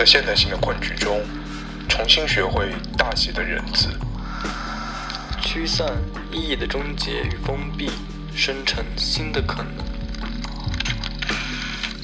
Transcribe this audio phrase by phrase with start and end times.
[0.00, 1.20] 在现代性的困局中，
[1.86, 3.86] 重新学会大写的人字，
[5.42, 5.86] 驱散
[6.32, 7.90] 意义的终结与封闭，
[8.34, 9.74] 生成新的可能。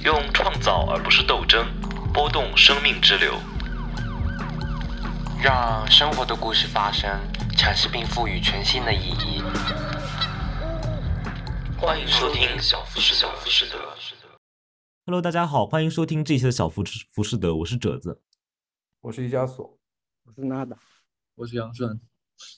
[0.04, 1.67] 用创造而不是斗争，
[2.12, 3.32] 拨动生命之流。
[5.43, 7.11] 让生活的故事发生，
[7.57, 9.43] 阐释并赋予全新的意义。
[11.79, 13.79] 欢迎收听小富士小富士德。
[15.09, 18.21] Hello，大家好，欢迎收听这一期的小浮士浮士德，我是褶子。
[19.03, 19.79] 我是一加索，
[20.25, 20.76] 我是娜达，
[21.36, 21.93] 我是杨顺。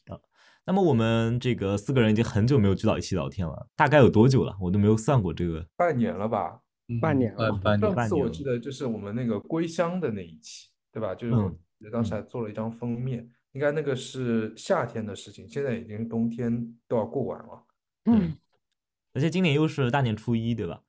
[0.06, 0.18] 啊，
[0.64, 4.56] 那么我们这个四个人已经很久没有聚到一起聊天了，大概有多久了？
[4.62, 5.62] 我都没有算过这个。
[5.76, 6.62] 半年了吧？
[7.02, 7.94] 半年了，半年。
[7.94, 11.14] 上次我记得就是我们那个归乡的那一期，对吧？
[11.14, 11.54] 就是我
[11.92, 17.66] 当时还做了一张封面，应该那个是夏天的事情，现在已经冬天都要过完了。
[18.06, 18.38] 嗯，
[19.12, 20.80] 而且今年又是大年初一，对吧？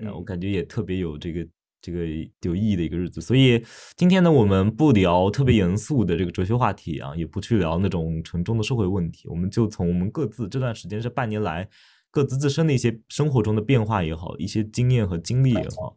[0.00, 1.46] 嗯，我感觉也特别有这个
[1.80, 2.06] 这个
[2.42, 3.64] 有意义的一个日子，所以
[3.96, 11.68] 今天呢，我们不聊特别严肃的这个哲学话题啊，也不去聊那种沉重的社会问题，我们就从我们各自这段时间这半年来
[12.10, 15.96] 各自自身的一些生活中的变化也好，一些经验和经历也好，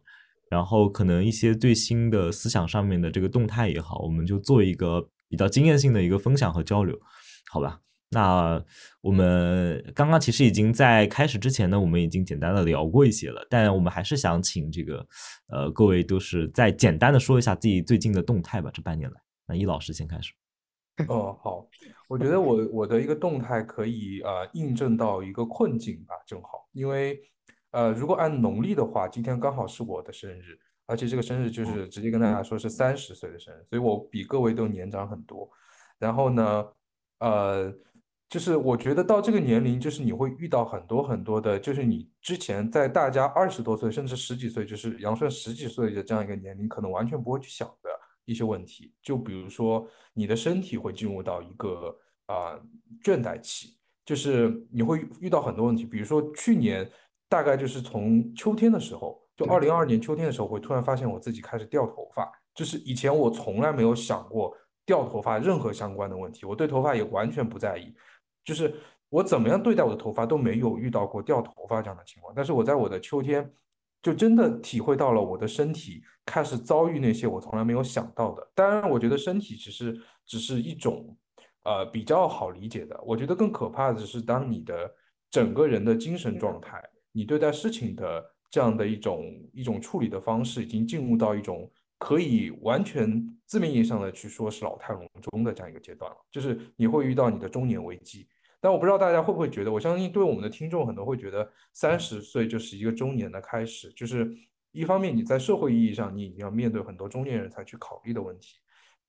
[0.50, 6.96] 然后可能一些最新的思想上面的这个动态也好，我们就做一个比较经验性的一个分享和交流，
[7.50, 7.80] 好吧？
[8.14, 8.62] 那
[9.00, 15.06] 我们刚刚其实已经在开始之前呢，我们已经简单的聊过一些了，但我们还是想请这个
[15.48, 19.16] 呃各位都是再简单的说一下自己最近的动态吧，这半年来。
[19.46, 20.34] 那易老师先开始。
[21.08, 21.66] 哦，好，
[22.06, 27.18] 我觉得我我的一个动态可以呃印证到一个困境吧，正好，因为
[27.70, 35.48] 呃如果按农历的话，今天刚好是我的生日，而且这个生日就是直接跟大家说是三十岁的生日，所以我比各位都年长很多。
[35.98, 36.66] 然后呢，
[37.20, 37.74] 呃。
[38.32, 47.90] 就是我觉得到这个年龄，就是你会遇到很多很多的，就是你之前在大家二十多岁甚至十几岁，就是杨顺十几岁的这样一个年龄，可能完全不会去想的
[48.24, 48.90] 一些问题。
[49.02, 51.94] 就比如说你的身体会进入到一个
[52.24, 52.62] 啊、呃、
[53.04, 53.76] 倦怠期，
[54.06, 55.84] 就是你会遇到很多问题。
[55.84, 56.90] 比如说去年
[57.28, 64.56] 大概就是从秋天的时候，就二零二二年秋天的时候，会突然发现我自己开始掉头发，就是以前我从来没有想过
[64.86, 67.94] 掉头发任何相关的问题，我对头发也完全不在意。
[68.44, 68.74] 就是
[69.08, 73.50] 我怎么样对待我的头发都没有遇到过掉头发这样的情况，但是我在我的秋天
[74.00, 78.50] 就真的体会到了我的身体开始遭遇那些我从来没有想到的。
[78.54, 81.16] 当然，我觉得身体只是只是一种
[81.64, 84.92] 呃比较好理解的，我觉得更可怕的是当你的
[85.30, 86.82] 整个人的精神状态，
[87.12, 91.70] 你对待事情的这样的一种一种处理的方式，已经进入到一种。
[91.98, 98.26] 可以完全字面意义上的去说是老态龙钟的这样一个阶段了，就是你会遇到你的中年危机。
[98.62, 104.32] 但我不知道大家会不会觉得，我相信对我们的听众很多会觉得三十岁就是一个中年的开始，就是
[104.70, 108.60] 一方面你在社会意义上你已经要面对很多中年人才去考虑的问题，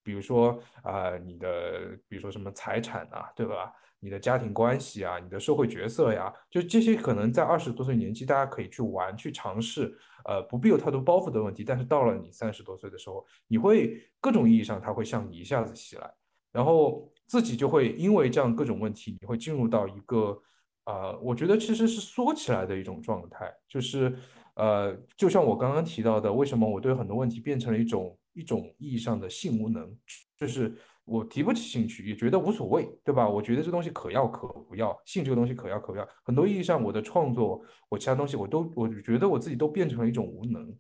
[0.02, 3.72] 比如说啊、呃、你的比如说什么财产啊，对吧？
[4.00, 9.98] 你的家庭关系啊，你的社会角色呀，就这些可能在二十多岁年纪大家可以去玩去尝试。
[10.26, 16.10] 呃，不必有太多包袱的问题，但是到了你三十多岁的时候，你会各种意义上，它会向你一下子袭来，
[16.52, 20.40] 然后自己就会因为这样各种问题，你会进入到一个
[20.86, 24.16] 呃，我觉得其实是缩起来的一种状态，就是
[24.54, 29.92] 呃，就像我刚刚提到的，为什么我对很多问题变成了一种一种意义上的性无能，
[30.38, 30.72] 就是。
[31.06, 33.28] 我提不起兴趣，也觉得无所谓，对吧？
[33.28, 36.08] 我觉得这东西可要可不要，性这个东西可要可不要。
[36.24, 40.74] 很多意义上，我的创作，我其他东西，我都，我觉得我自己都变成了一种无能，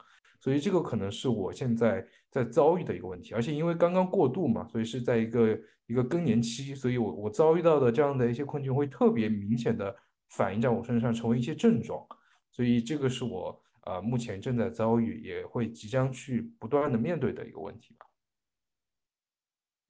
[0.44, 3.34] 所以这个可能是我现在在遭遇的一个问题。
[3.34, 9.96] 而且因为刚刚过渡嘛，所以是在一个一个更年期，所以我我遭遇到的这样的一些困境会特别明显的
[10.32, 12.06] 反映在我身上，成为一些症状。
[12.52, 18.06] 所以这个是我呃目前正在遭遇，也会即将去不断的面对的一个问题吧。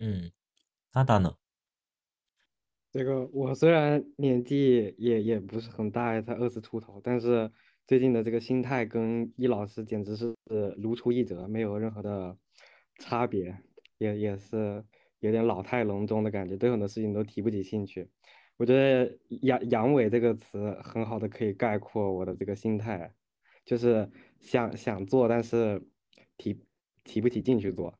[0.01, 0.31] 嗯，
[0.93, 1.35] 那达呢？
[2.91, 7.51] 这个我虽然年纪也也不是很大，才二十出头，但是
[7.87, 10.33] 最近的这个心态跟易老师简直是
[10.77, 12.37] 如出一辙，没有任何的
[12.99, 13.57] 差别，
[13.97, 14.83] 也也是
[15.19, 18.09] 有点老态龙钟的感觉，对很多事情都提不起兴趣。
[18.57, 23.13] 我觉得“阳阳痿”这个词很好的可以概括我的这个心态，
[23.65, 24.09] 就是
[24.39, 25.81] 想想做，但是
[26.37, 26.63] 提
[27.03, 27.97] 提不起劲去做。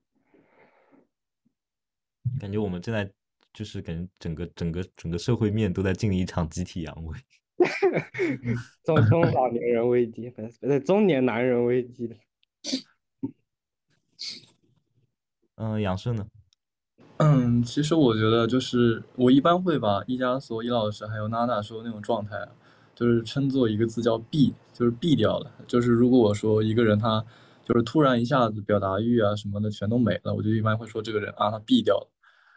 [2.40, 3.12] 感觉我们正在
[3.52, 7.20] 就是感觉整个整个整个社会面都在经历一场集体阳痿，
[8.84, 12.16] 中中老年人危机，不是不是中年男人危机。
[15.56, 16.26] 嗯，养生呢？
[17.18, 22.48] 嗯，其实我觉得就是我一般会把一加索、伊老师还有娜娜说的那种状态，
[22.96, 25.52] 就是称作一个字叫“闭”，就是闭掉了。
[25.68, 27.24] 就是如果我说一个人他
[27.64, 32.08] 就是突然一下子表达欲啊什么的全都没了，我就一般会说这个人啊他闭掉了。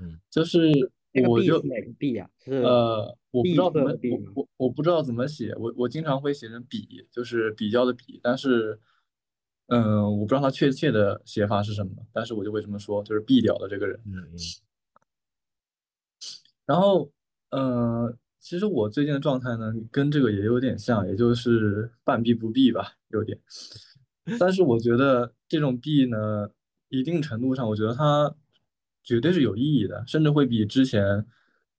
[0.01, 0.91] 嗯，就是
[1.25, 2.29] 我就哪个闭呀？
[2.45, 8.79] 是呃，我不知道怎么我我我不知道怎么写，我我经常会写成比，就是比较的比，但是
[9.69, 14.01] 嗯，我不知道它确切的写法是什么，但是我就会这么说，就是闭掉的这个人。
[14.07, 14.37] 嗯嗯。
[16.67, 17.11] 然后，
[17.51, 23.39] 呃，其实我最近的状态呢，跟这个也有点像，也就是半闭不闭吧，有点。
[24.39, 26.51] 但是我觉得这种闭呢，
[26.89, 28.35] 一定程度上，我觉得它
[29.07, 31.25] 绝对是有意义的，甚至会比之前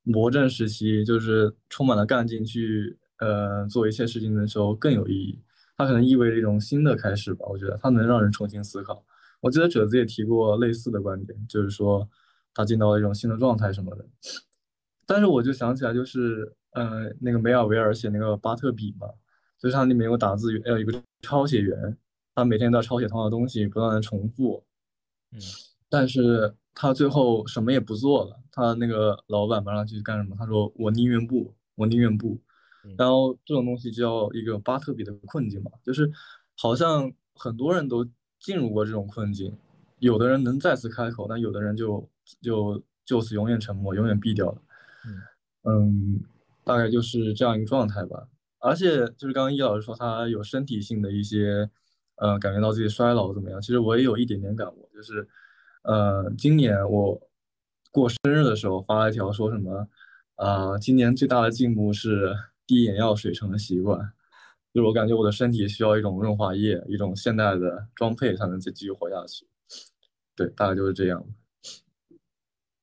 [0.01, 5.39] 魔怔时期就是充满了干劲去呃做一切事情的时候更有意义。
[5.75, 9.05] 它可能意味着一种新的开始吧，我觉得它能让人重新思考。
[9.41, 12.09] 我记得褶子也提过类似的观点，就是说
[12.55, 14.03] 他进到了一种新的状态什么的。
[15.05, 19.07] 但是我就想起来，就是呃，那个梅尔维尔写那个巴特比嘛，
[19.59, 21.95] 就是它里面有打字员，有一个抄写员，
[22.33, 24.63] 他每天都要抄写同样的东西，不断的重复。
[25.31, 25.39] 嗯，
[25.87, 30.35] 但是他最后什么也不做了，他那个老板马上去干什么？
[30.37, 32.39] 他说我宁愿不，我宁愿不。
[32.95, 36.09] 然后这种东西叫一个巴特比的困境嘛，就是
[36.55, 38.07] 好像很多人都
[38.39, 39.57] 进入过这种困境，
[39.97, 42.07] 有的人能再次开口，但有的人就
[42.41, 44.61] 就就此永远沉默，永远闭掉了。
[45.63, 46.21] 嗯，
[46.63, 48.29] 大概就是这样一个状态吧。
[48.59, 51.69] 而且就是刚刚易老师说他有身体性的一些，
[52.15, 53.59] 呃，感觉到自己衰老怎么样？
[53.59, 55.27] 其实我也有一点点感悟，就是，
[55.87, 57.17] 呃，今年我
[57.91, 59.87] 过生日的时候发了一条说什么，
[60.35, 62.35] 呃，今年最大的进步是
[62.67, 63.97] 滴眼药水成了习惯，
[64.73, 69.47] 就是我感觉我的身体需要一种润滑液，一种现代的装配才能再继续活下去。
[70.35, 71.25] 对，大概就是这样。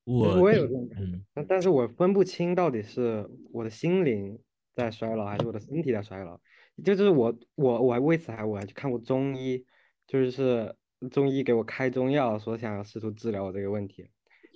[0.05, 4.39] 我我也有这种感觉，但但是我分不清到底是我的心灵
[4.75, 6.41] 在衰老，还是我的身体在衰老。
[6.83, 9.65] 就是我我我还为此还我还去看过中医，
[10.07, 10.75] 就是
[11.11, 14.09] 中医给我开中药，说想要试图治疗我这个问题，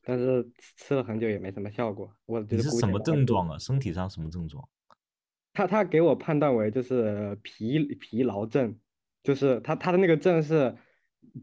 [0.05, 0.47] 但是
[0.77, 2.11] 吃了很久也没什么效果。
[2.27, 3.59] 我觉得是什么症状啊？
[3.59, 4.69] 身体上什么症状？
[5.53, 8.79] 他他给我判断为就是疲疲劳症，
[9.23, 10.75] 就是他他的那个症是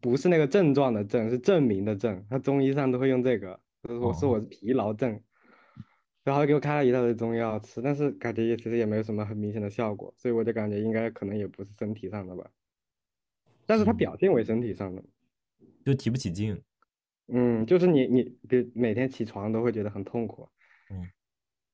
[0.01, 3.59] 不是那个症状的症，是证明的症，他中医上都会用这个。
[3.87, 5.21] 我说我是疲劳症，
[6.23, 12.49] 然后给我开了一大堆中药吃，但是感觉也其实也没有什么很明显的效果，所以我就感觉应该可能也不是身体上的吧，
[13.65, 15.03] 但是它表现为身体上的，
[15.83, 16.61] 就提不起劲，
[17.27, 20.47] 嗯，就是你你比每天起床都会觉得很痛苦，
[20.89, 21.09] 嗯，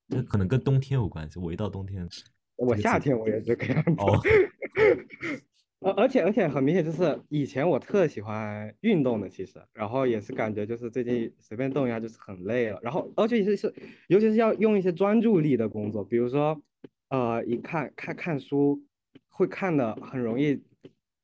[0.08, 2.08] 这可能跟冬天有关系，我一到冬天，
[2.56, 3.92] 我夏天我也是这个样子。
[5.84, 13.74] 而而且而且很明显，就是以前我特喜欢运动的，其实，然后也是感觉就是最近随便动一下就是很累了，然后而且是是，
[14.08, 16.62] 尤其是要用一些专注力的工作，比如说，
[17.10, 18.84] 呃，一看看看书，
[19.30, 20.62] 会看的很容易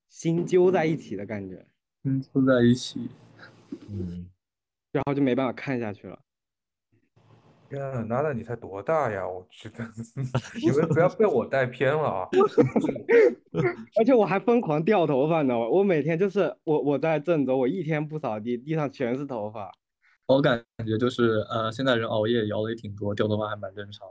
[0.10, 1.66] 心揪在一起的感觉，
[2.04, 3.10] 心揪在一起，
[3.90, 4.28] 嗯，
[4.92, 6.20] 然后就没办法看下去了。
[7.72, 9.28] 呀，娜娜，你才多大呀？
[9.28, 9.84] 我觉得
[10.64, 12.30] 你们不要被我带偏了啊！
[14.00, 15.58] 而且我还疯狂掉头发呢。
[15.60, 19.70] 我每天就是我我在郑州，我一天不扫地，地上全是头发。
[20.28, 24.08] 我感觉就是呃，现在人熬夜熬的也挺多，掉头发还蛮正常。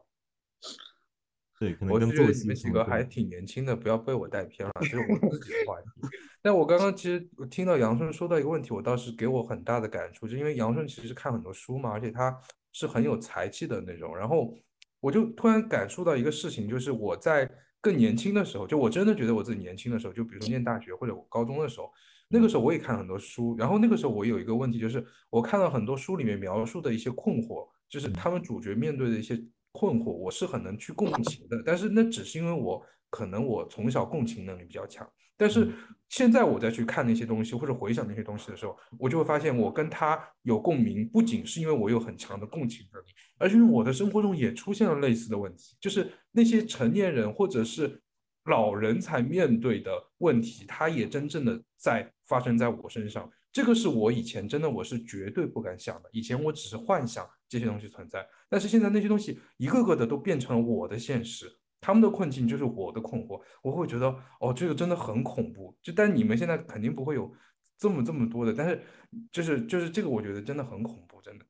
[1.59, 5.87] 对，可能我跟觉得你们几个还挺年轻的，不要被我带偏了，这是我自己的话题。
[6.43, 12.37] 但我刚刚其实我听到杨顺说到一个问题，我倒是给我很大的感触，就因为杨顺其实看很多书嘛，而且他。
[12.79, 14.55] 是很有才气的那种，然后
[15.01, 17.51] 我就突然感受到一个事情，就是我在
[17.81, 21.91] 更年轻的时候，就我真的觉得我自己年轻的时候，就比如说念大学或者我高中的时候，
[22.29, 29.43] 那个时候我也看很多书，然后那个时候我有一个问题，就是我看到很多书里面描述的一些困惑，就是他们主角面对的一些
[29.77, 35.07] 困惑，我是很能去共情的，但是那只是因为我可能我从小共情能力比较强。
[35.39, 35.71] 但是
[36.09, 48.01] 现在我再去看那些东西或者回想那些东西的时候，我就会发现我跟他有共鸣，不仅是因为我有很强的共情能力，而是因为我的生活中也出现了类似的问题，就是那些成年人或者是
[48.47, 53.31] 老人才面对的问题，它也真正的在发生在我身上。
[53.53, 61.51] 这个是我以前真的我是绝对不敢想的，以前我只是幻想这些东西存在，但是现在那些东西一个个的都变成了我的现实。
[61.81, 64.09] 他们的困境就是我的困惑，我会觉得
[64.41, 65.77] 哦，这个真的很恐怖。
[65.81, 67.33] 就但你们现在肯定不会有
[67.79, 68.83] 这么这么多的，但是
[69.31, 71.47] 就是就是这个，我觉得真的很恐怖，真的。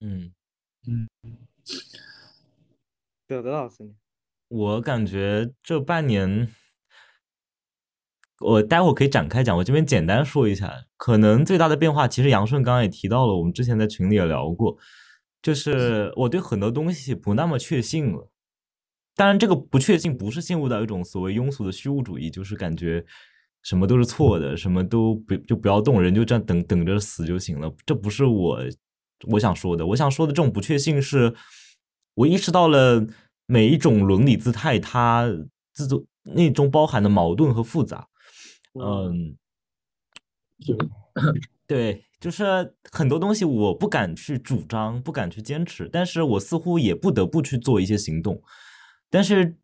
[0.00, 0.34] 嗯
[0.86, 1.08] 嗯，
[3.26, 3.94] 德德老师，
[4.48, 6.48] 我感觉这半年，
[8.40, 14.76] 我待会儿可以展开讲，我这边简单说一下，可能最大的变化，其实杨顺刚刚也提到了，我们之前在群里也聊过，
[15.42, 18.30] 就是我对很多东西不那么确信了。
[19.16, 23.04] 当然，这个不确信不是陷入到一种所谓庸俗的虚无主义，就是感觉
[23.62, 27.74] 什么都是错的，什么都不就不要动，人就这样等等着死就行了。
[27.84, 28.60] 这不是我
[29.28, 31.34] 我想说的，我想说的这种不确信是，
[32.14, 33.06] 我意识到了
[33.46, 35.26] 每一种伦理姿态它
[35.72, 38.08] 自中那中包含的矛盾和复杂。
[38.74, 39.36] 嗯，
[41.66, 48.42] 对，就是很多东西我不敢去主张，不敢去坚持，但是我似乎也不得不去做一些行动。
[49.08, 49.56] 但是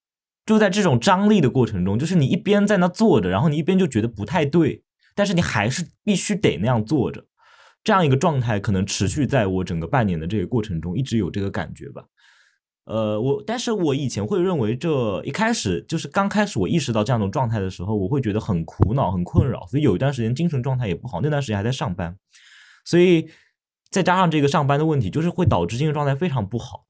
[0.46, 4.82] 就在这种张力的过程中，就是你一边在那坐着，然后你一边就觉得不太对，
[5.14, 7.26] 但是你还是必须得那样坐着，
[7.84, 12.04] 这样一个状态可能持续在我整个半年的这个过程中，一直有这个感觉吧。
[12.84, 21.20] 呃，我但是我以前会认为，这一开始就是刚开始我意识到这样一种状态的时候，我会觉得很苦恼、很困扰，所以有一段时间精神状态也不好。
[21.20, 22.16] 那段时间还在上班，
[22.84, 23.28] 所以
[23.88, 26.84] 再加上这个上班的问题，就是会导致精神状态非常不好。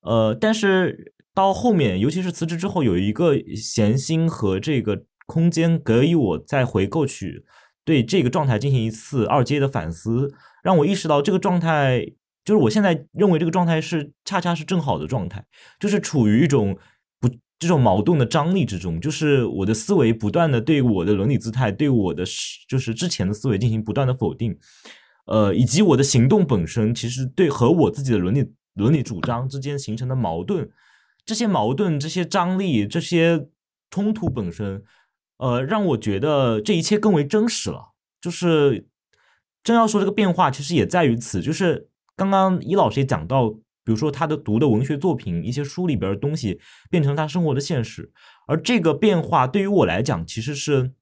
[0.00, 7.44] 呃，但是到后面，尤其是辞职之后，有一个闲心和这个空间，给予我再回过去
[7.84, 10.32] 对这个状态进行一次二阶的反思，
[10.62, 12.14] 让我意识到这个状态。
[12.44, 15.42] 就是我现在认为这个状态是恰恰是正好的状态，
[15.80, 16.76] 就是处于一种
[17.18, 22.22] 不这种矛盾的张力之中，就是我的思维不断的对我的伦理姿态，对我的
[22.68, 24.58] 就是之前的思维进行不断的否定，
[25.24, 30.68] 呃，以及我的行动本身其实对和我自己的伦理伦理主张之间形成的矛盾，
[31.24, 33.46] 这些矛盾、这些张力、这些
[33.88, 34.82] 冲突本身，
[35.38, 37.92] 呃，让我觉得这一切更为真实了。
[38.20, 38.86] 就是
[39.62, 41.88] 真要说这个变化，其实也在于此，就是。
[42.16, 48.12] 刚刚伊老师也讲到，比如说他的读的文学作品，一些书里边的东西变成他生活的现实，
[48.46, 50.92] 而这个变化对于我来讲，其实是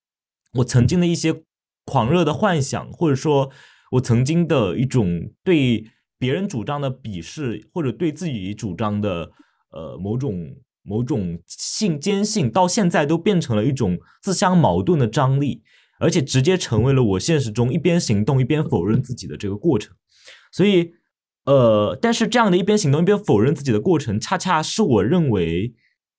[0.54, 1.42] 我曾经的一些
[1.84, 3.50] 狂热的幻想，或者说
[3.92, 5.84] 我曾经的一种对
[6.18, 9.30] 别人主张的鄙视，或者对自己主张的
[9.70, 15.62] 呃某种某种信坚信，到现在都变成了一种自相矛盾的张力，
[16.00, 19.94] 而且直接成为了我现实中一边行动一边否认自己的这个过程，
[20.50, 20.94] 所以。
[21.44, 25.74] 呃，但是这样的一边行动一边否认自己的过程，恰恰是我认为，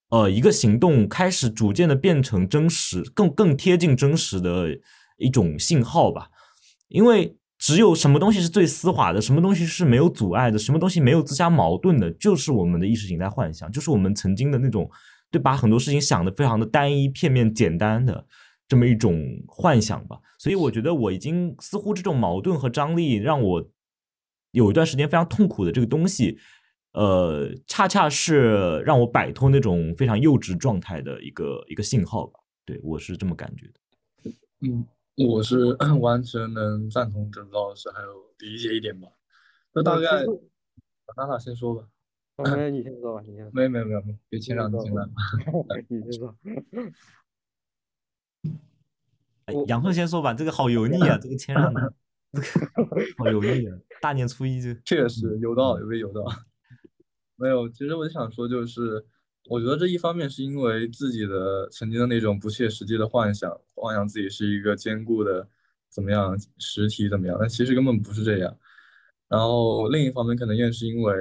[0.10, 4.78] 呃，一个行动开始逐渐的变成真实，更更贴近真实的
[5.18, 6.28] 一种信号吧。
[6.90, 14.92] 因为只有什么东西是最丝滑的，什么东西是没有阻碍的，什么东西没有自相矛盾的，就是我们的意识形态幻想，就是我们曾经的那种
[15.32, 18.26] 对把很多事情想的非常的单一、片面、简单的
[18.68, 20.18] 这么一种幻想吧。
[20.38, 23.70] 所以我觉得我已经似乎这种矛盾和张力让我。
[24.54, 26.38] 有一段时间非常痛苦的这个东西，
[26.94, 32.40] 呃，恰恰是让我摆脱那种非常幼稚状态的一个一个信号吧。
[32.66, 34.32] 对我是这么感觉的。
[34.62, 34.86] 嗯，
[35.18, 38.08] 我是 完全能赞同郑老师，还有
[38.40, 39.08] 理解一点吧。
[39.74, 40.24] 那大概，
[41.18, 41.88] 娜娜先说吧。
[42.38, 43.50] 没，你先说吧，你先。
[43.54, 45.06] 没有没有没有，别谦让，你先来。
[45.90, 46.36] 你先说。
[49.68, 51.94] 杨鹤先说吧，这个好油腻啊，这个谦让的。
[53.18, 53.78] 好油腻啊！
[54.02, 56.26] 大年初一就确实有道，有没有道？
[57.36, 59.06] 没有，其实我想说，就是
[59.50, 65.48] 我觉得这一方面是因为自己的曾经的那种不切实际的幻想，幻想自己是一个坚固的
[65.90, 68.58] 怎么样实体怎么样，但其实根本不是这样。
[69.28, 71.14] 然后另一方面，可能也是因为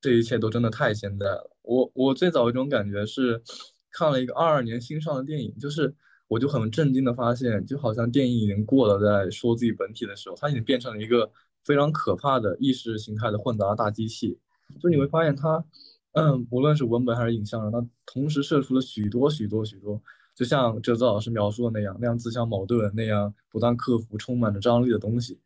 [0.00, 1.50] 这一切都真的太现代了。
[1.62, 3.42] 我我最早一种感觉是
[3.90, 5.94] 看了一个二二年新上的电影，就是。
[6.28, 11.30] 我就很震惊的发现，就好像电影已经过了在说自己本体的时候，它已经变成了一个
[11.64, 14.38] 非常可怕的意识形态的混杂大机器。
[14.80, 15.64] 就你会发现它，
[16.12, 20.00] 嗯，无论是文本还是影像，它同时射出了许多许多许多，
[20.34, 25.38] 就像哲子老师描述的那样，那样自相矛盾，那样不断克服、充满着张力的东西。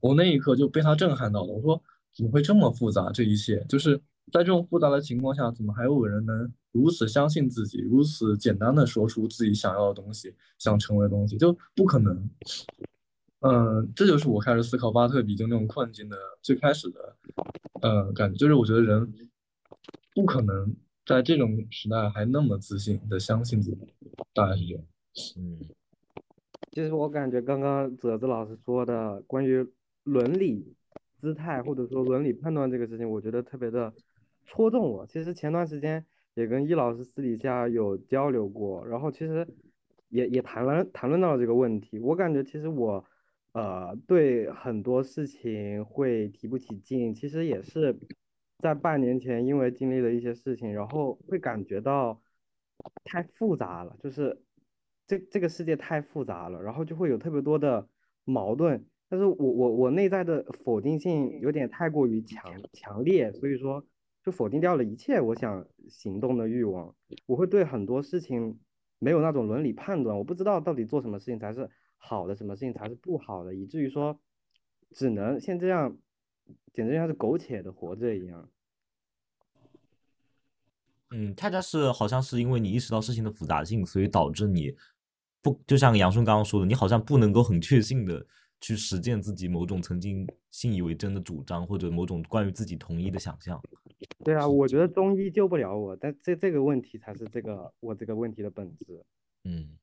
[0.00, 1.46] 我那一刻就被他震撼到了。
[1.46, 1.82] 我说，
[2.14, 3.10] 怎么会这么复杂？
[3.10, 4.00] 这一切就是
[4.32, 6.50] 在这种复杂的情况下，怎么还有人能？
[6.72, 12.30] 如此相信自己，如此简单的说出自己想要的东西，想成为的东西，就不可能。
[13.40, 17.16] 嗯，这就是我开始思考巴特比就那种困境的最开始的，
[17.82, 19.12] 呃，感觉就是我觉得人
[20.14, 20.74] 不可能
[21.04, 23.78] 在这种时代还那么自信的相信自己，
[24.32, 24.82] 大概是这样。
[25.36, 25.58] 嗯，
[26.70, 29.68] 其实我感觉刚刚泽子老师说的关于
[30.04, 30.74] 伦理
[31.20, 33.92] 姿态或者说伦理判断这个事情，我觉得特别的
[34.44, 35.06] 戳中我。
[35.06, 36.04] 其实前段时间。
[36.34, 39.46] 也跟易老师私底下有交流过，然后其实
[40.08, 41.98] 也也谈了谈论到了这个问题。
[41.98, 43.04] 我感觉其实我
[43.52, 47.94] 呃对很多事情会提不起劲，其实也是
[48.60, 52.22] 在半年前因为经历了一些事情，然后会感觉到
[53.04, 54.40] 太复杂了，就是
[55.06, 57.86] 这这个世界太复杂了，然后就会有特别多的
[58.24, 58.86] 矛盾。
[59.10, 63.84] 但是我我我内在的否定性有点太过于强强烈，所以说。
[64.24, 66.94] 就否定掉了一切我想行动的欲望，
[67.26, 68.58] 我会对很多事情
[68.98, 74.20] 没有那种伦理判断，我不知道到底做什么事情才是好的，什么事情才是不好的，以至于说
[74.92, 75.96] 只能像这样，
[76.72, 78.48] 简直像是苟且的活着一样。
[81.10, 84.74] 嗯，恰恰是好像是因为你意识到事情的复杂性，所以导致你
[85.42, 88.24] 不就像杨顺刚刚说的，你好像不能够很确信的
[88.62, 93.60] 去实践自己某种曾经信以为真的主张，或者某种关于自己同意的想象。
[94.24, 99.04] 对啊，我觉得中医救不了我，但这这个问题才是这个我这个问题的本质。
[99.42, 99.76] 嗯，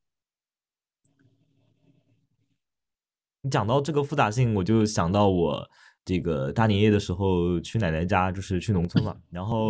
[3.42, 5.70] 你讲到这个复杂性，我就想到我
[6.06, 9.70] 这个大年夜的时候去奶奶家，就是去农村嘛， 然后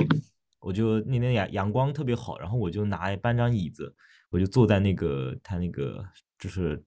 [0.60, 3.92] 我就那天阳阳光特别好，然后我就拿搬张椅子，
[4.30, 6.06] 我就坐在那个他那个
[6.38, 6.84] 就是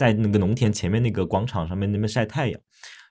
[0.00, 2.58] 在那个农田前面那个广场上面那边晒太阳，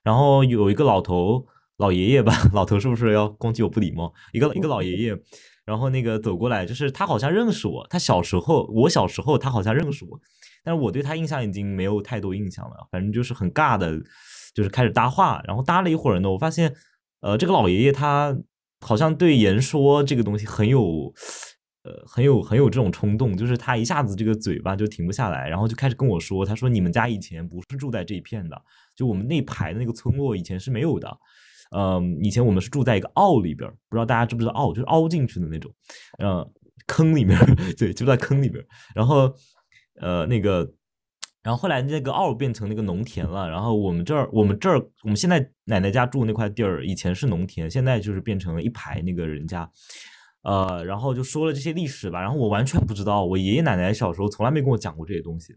[0.02, 4.12] 然后有一个老头老爷爷吧， 老头是不是要攻击我不礼貌？
[4.32, 5.16] 一个一个老爷爷，
[5.64, 10.18] 然后那个走过来，就是他好像认识我，他小时候我小时候他好像认识我。
[10.64, 13.96] 但是我对他印象已经没有太多印象了，反正就是很尬的，
[14.52, 16.74] 就是开始搭话，然后搭了一会儿呢，我发现，
[17.20, 18.36] 呃，这个老爷爷他
[18.80, 21.14] 好像对言说这个东西很有，
[21.82, 28.62] 呃，很有很有这种冲动，就是他一下子这个嘴巴就停不下来，然后就开始跟我说，他说你们家以前不是住在这一片的，
[28.94, 31.18] 就我们那排的那个村落以前是没有的，
[31.76, 35.72] 嗯，以前我们是住在一个坳里边，不知道大家知不知道坳，就是凹进去的那种，
[36.18, 36.46] 嗯，
[36.86, 37.38] 坑里面，
[37.78, 39.32] 对，就在坑里边，然后。
[40.00, 40.60] 呃，那个，
[41.42, 43.50] 然后后来那个坳变成那个农田了。
[43.50, 49.70] 然后我们这儿，我们这儿，我们现在奶奶家住那块地儿，以前是农田，现在就是变成了一排那个人家。
[50.42, 52.20] 呃，然后就说了这些历史吧。
[52.20, 55.54] 然后我完全不知道，我爷爷奶奶小时候从来没跟我讲过这些东西。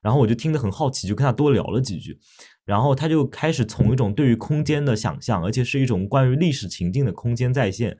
[0.00, 2.18] 然后我就听得很好奇，就跟他多聊了几句。
[2.64, 7.96] 然后他就开始从一种对于空间的想象，而且是一种关于历史情境的空间再现。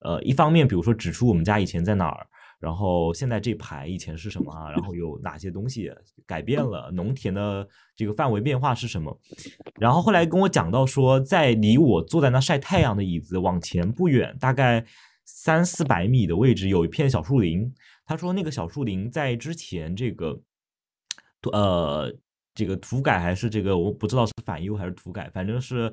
[0.00, 2.26] 呃，一方面，比如说指出我们家以前在哪儿。
[2.60, 4.70] 然后现在这排以前是什么？
[4.70, 5.90] 然后有哪些东西
[6.26, 6.90] 改变了？
[6.92, 9.14] 农田的这个范围变化是什么？
[9.78, 14.82] 然后后来跟我讲到说，在离我坐在那晒太阳的椅子往前不远，大概
[15.24, 17.72] 三四百米的位置有一片小树林。
[18.04, 20.40] 他说那个小树林在之前这个
[21.52, 22.14] 呃
[22.54, 25.92] 这个土改还是这个我不知道是反右还是土改，反正是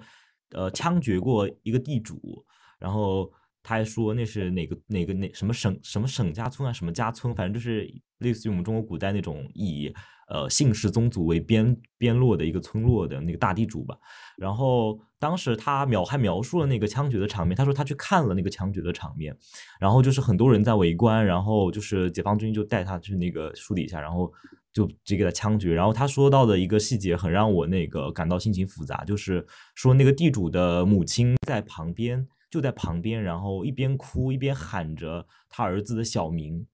[0.51, 2.45] 呃枪决过一个地主，
[2.79, 3.31] 然后。
[3.63, 9.93] 他还说那是哪个哪个哪什么省什么省家村啊什么家村，反正就是类似于我们中国古代那种以
[10.33, 13.95] 呃姓氏宗族为边边落的一个村落的那个大地主吧。
[14.37, 19.37] 然后当时他描还描述了那个枪决的场面，他说他去看了那个枪决的场面，
[19.79, 24.31] 然后就是很多人在围观，然后就是解放军就带他去那个树底下，然后
[24.73, 25.73] 就直接给他枪决。
[25.73, 32.27] 然后他说到的一个细节很让我那个感到心情复杂，就是说那个地主的母亲在旁边。
[32.49, 36.67] 就在旁边，然后一边哭一边喊着他儿子的小名，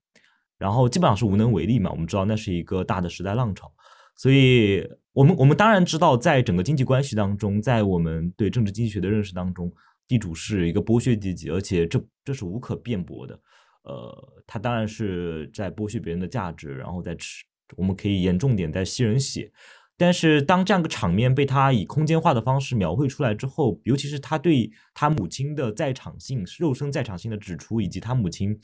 [0.58, 1.92] 然后基本上是无能为力嘛。
[1.92, 3.72] 我们知道那是一个大的时代浪潮，
[4.16, 9.72] 所以我们我们当然知道，在整个经济关系当中，在我们对政治经济学的认识当中，
[10.08, 13.40] 地主是一个剥削阶级，而且这这是无可辩驳的。
[13.84, 19.52] 呃，他当然是在剥削别人的价值，然后在吃，我们可以严重点，在吸人血。
[20.00, 28.60] 但是当这样个场面被他以空间化的方式描绘出来之后，尤其是他对他母亲的在场性、肉身在场性的指出，以及他母亲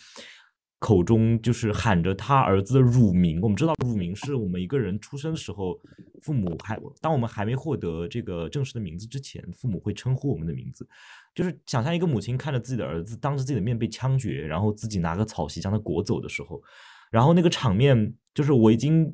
[0.84, 5.80] 口中就是喊着他儿子的乳名，我们知道乳名是我们一个人出生的时候，
[6.22, 10.86] 父母还当我们还没获得这个正式的名字之前，父母会称呼我们的名字。
[11.34, 16.62] 就是想象一个母亲看着自己的儿子当着自己的面被枪决，然后自己拿个草席将他裹走的时候，
[17.10, 19.14] 然后那个场面就是我已经。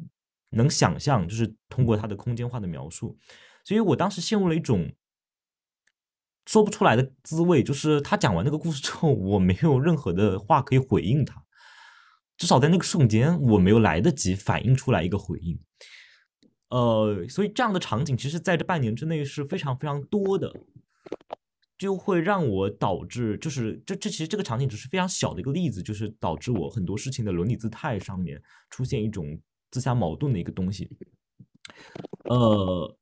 [0.51, 3.15] 能想象，就是通过他的空间化的描述，
[3.63, 4.91] 所以我当时陷入了一种
[6.47, 7.63] 说不出来的滋味。
[7.63, 11.43] 就是他讲完那个故事之后，我没有任何的话可以回应他，
[12.39, 15.59] 至少在那个瞬间，我没有来得及反应出来一个回应。
[16.69, 20.51] 呃，所以这样的场景，其实在这半年之内是非常非常多的，
[21.77, 29.39] 就会让我导致，就是这这其实这个场景只是非常小的一个例子，就是导致我很多事情的伦理姿态上面出现一种。
[29.71, 30.89] 自相矛盾的一个东西，
[32.23, 32.97] 呃，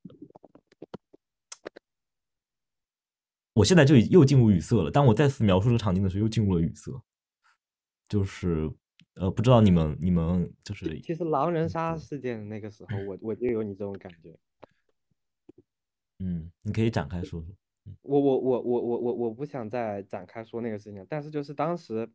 [3.54, 4.92] 我现在就又进入语塞了。
[4.92, 6.92] 当我再次描述这个场景的时候，又进入了语塞。
[8.10, 8.70] 就是，
[9.20, 14.38] 呃，不知道你们你们就是，其实狼人杀事件那个时候，我我就有你这种感觉。
[16.20, 17.56] 嗯，你可以展开说说。
[18.02, 22.10] 我我我我我我我不想再展开说那个事情，但是就是当时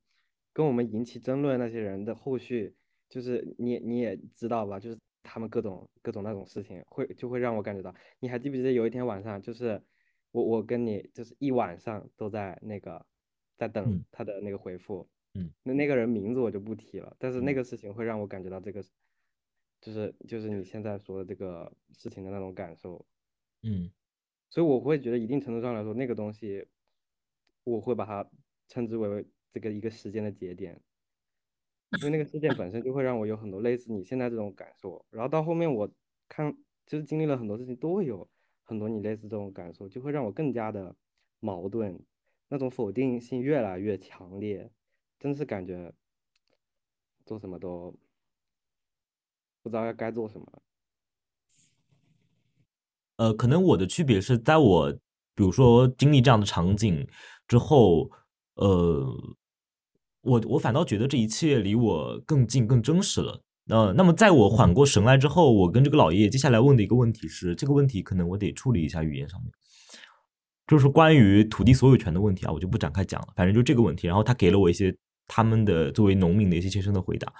[0.53, 2.75] 跟我们引起争论那些人的后续。
[3.09, 9.83] 就是你你也知道吧，就是他们各种各种那种事情，会就会让我感觉到，你还记不记得有一天晚上，就是
[10.31, 13.05] 我我跟你就是一晚上都在那个
[13.59, 18.83] 在等他的那个回复，嗯，那那个人名字我就不提了，但是那个事情会让我感觉到这个，
[19.81, 23.07] 就是就是你现在说的这个事情的那种感受，
[23.63, 23.91] 嗯，
[24.51, 26.67] 所以我会觉得一定程度上来说，那个东西
[27.65, 28.31] 我会把它
[28.69, 30.83] 称之为这个一个时间的节点，
[32.01, 35.91] 因为那个事件本身就会让我有很多类似你现在这种感受，然后到后面我
[36.29, 36.55] 看
[36.87, 38.29] 就是经历了很多事情都会有
[38.65, 40.95] 很多你类似这种感受，就会让我更加的
[41.41, 42.05] 矛盾，
[42.49, 44.71] 那种否定性越来越强烈。
[45.23, 45.95] 真是感觉
[47.25, 47.95] 做什么都
[49.63, 50.63] 不知道要该做什么。
[53.19, 54.91] 呃，可能我的区别是在我
[55.37, 57.07] 比如说经历这样的场景
[57.47, 58.11] 之后，
[58.55, 59.07] 呃，
[60.23, 63.41] 我我反倒觉得这一切离我更近、更真实了。
[63.69, 69.53] 呃，那么在我缓过神来之后，我跟这个老爷爷接下来问的一个问题是，这个问题可能我得处理一下语言上面，
[70.67, 73.29] 就是关于土地所有权的问题啊，我就不展开讲了。
[73.37, 74.93] 反正就这个问题，然后他给了我一些。
[75.29, 77.33] 他们的作为农民的一些切身的回答，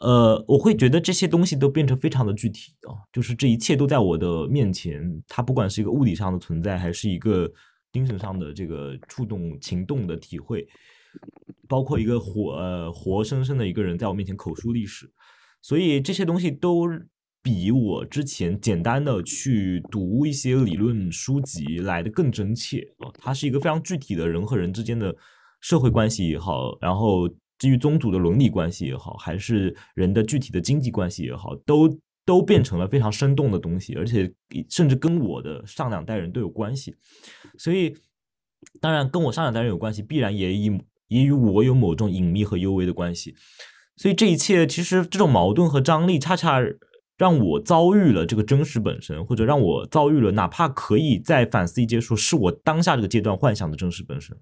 [0.00, 7.50] 呃，我会觉得这些东西都变成非常的具体啊，就是这一切都在我的面前，它不管是一个物理上的存在，还是一个
[7.92, 10.66] 精神上的这个触动、情动的体会，
[11.68, 15.10] 包括一个活呃活生生的一个人在我面前口述历史，
[15.60, 16.88] 所以这些东西都
[17.42, 25.14] 比我之前简单的去读一些理论书籍来的更真切啊，它是一个非常具体的人和人之间的。
[25.60, 34.32] 社会关系也好，然后基于宗族的伦理关系也好，还是人的具体的经济关系也好，都都变成了非常生动的东西，而且
[34.68, 36.94] 甚至跟我的上两代人都有关系。
[37.56, 37.96] 所以，
[38.80, 43.34] 当然跟我上两代人有关系，必然也与也与我有某种隐秘和幽微的关系。
[43.96, 46.60] 所以这一切其实这种矛盾和张力，恰恰
[47.16, 54.36] 让我遭遇了这个真实本身，或者让我遭遇了哪怕可以再反思一些说，是我当下这个阶段幻想的真实本身。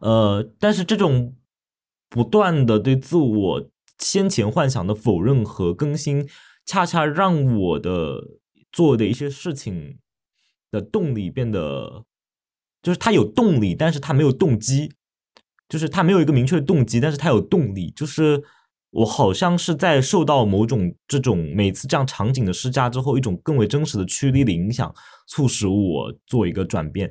[0.00, 1.34] 呃，但是这种
[2.08, 6.28] 不断的对自我先前幻想的否认和更新，
[6.64, 8.22] 恰恰让我的
[8.70, 9.98] 做的一些事情
[10.70, 12.04] 的动力变得，
[12.82, 14.92] 就是他有动力，但是他没有动机，
[15.68, 18.42] 就是他没有一个明确的动机，但是他有动力，就是
[18.90, 24.94] 我好像是在受到某种这种每次这样场景的施加之后，一种更为真实的驱力的影响，
[25.26, 27.10] 促使我做一个转变。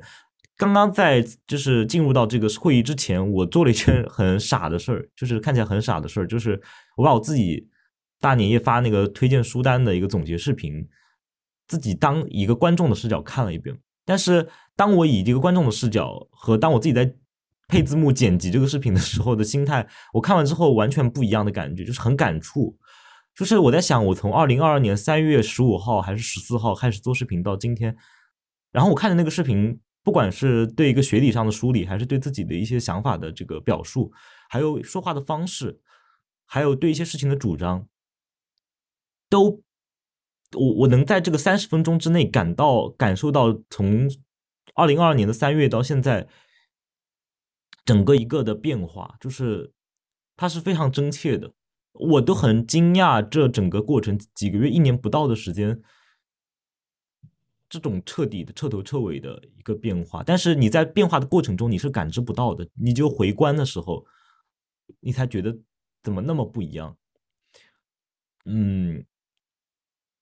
[0.58, 6.58] 刚刚在就是进入到这个会议之前，我做了一件很傻的事儿，就是看起来很傻的事儿，就是
[6.96, 7.68] 我把我自己
[8.20, 10.88] 大年夜发那个推荐书单的一个总结视频，
[11.68, 13.78] 自己当一个观众的视角看了一遍。
[14.06, 17.14] 但是当我以这个观众的视角和当我自己在
[17.68, 22.74] 配字幕剪辑这个视频的时候的心态，我看完之后完全不一样的感觉，就是很感触。
[23.34, 27.94] 就是我在想，我从二零二二年三月十五号还是十四号开始做视频到今天，
[28.72, 29.78] 然后我看的那个视频。
[30.06, 34.12] 不管是对一个学理上的梳理，还是对自己的一些想法的这个表述，
[34.48, 35.80] 还有说话的方式，
[36.44, 37.88] 还有对一些事情的主张，
[39.28, 39.64] 都
[40.52, 44.08] 我我能在这个三十分钟之内感到感受到，从
[44.76, 46.28] 二零二二年的三月到现在，
[47.84, 49.72] 整个一个的变化，就是
[50.36, 51.52] 它是非常真切的，
[51.94, 55.82] 我都很惊讶，这整个过程几个月、一年不到的时间。
[57.68, 64.04] 这种彻底的、彻头彻尾的一个变化，但是你在变化的过程中你是感知不到的，你就回观的时候，
[65.00, 65.56] 你才觉得
[66.02, 66.96] 怎么那么不一样。
[68.44, 69.04] 嗯，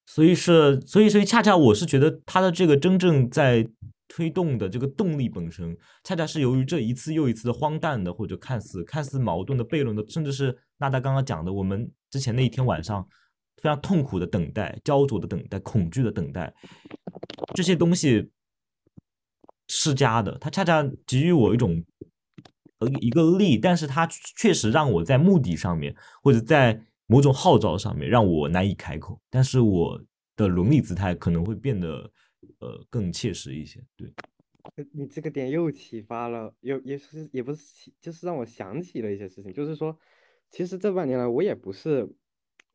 [0.07, 3.69] 所以是，所以，所以恰恰我是觉得他的这个真正在
[4.09, 13.07] 推动的这个动力本身，恰恰是由于这一次又一次的荒诞的或者看似看似矛盾的悖论的，甚至是娜达刚刚讲的，我们之前那一天晚上。
[13.63, 16.53] 非常痛苦的等待，焦灼的等待，恐惧的等待，
[17.55, 18.31] 这些东西
[19.69, 21.85] 施加的，它恰恰给予我一种
[22.79, 29.21] 呃一个力，但是它确实让我在目的上面，或者在某种号召上面，让我难以开口。
[29.31, 30.03] 但是我
[30.37, 32.11] 的伦理姿态可能会变得
[32.59, 33.83] 呃更切实一些。
[33.97, 34.13] 对，
[34.93, 39.53] 你这个点又启发了，又也是也不是启，就是让我想起了一些事情。
[39.53, 39.99] 就是说，
[40.51, 42.09] 其实这半年来我也不是。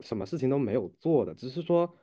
[0.02, 1.94] 什么事情都没有做的，只是说，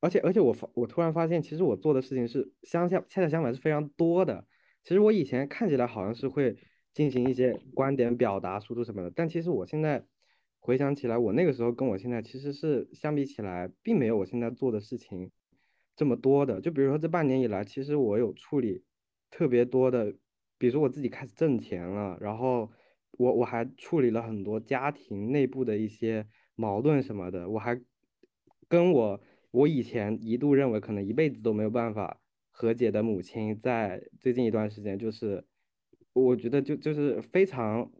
[0.00, 4.46] 而且而且我发我突然发现，其实我做的事情是相相恰恰相反是非常多的。
[4.82, 6.56] 其实我以前看起来好像是会
[6.92, 10.04] 进行一些观点表达、输出什么的，但其实我现在
[10.60, 15.30] 回想起来，我那个时候跟我现在其实是相比起来，并没有我现在做的事情
[15.96, 16.60] 这么多的。
[16.60, 18.84] 就比如说这半年以来，其实我有处理
[19.30, 20.14] 特别多的，
[20.58, 22.70] 比如说我自己开始挣钱了，然后
[23.12, 26.26] 我我还处理了很多家庭内部的一些。
[26.58, 27.78] 矛盾什么的，我还
[28.66, 29.20] 跟我
[29.56, 35.46] 我以前一度认为可能一辈子都没有办法和解的母亲，在最近一段时间，就是
[36.12, 37.90] 我觉得就就是非常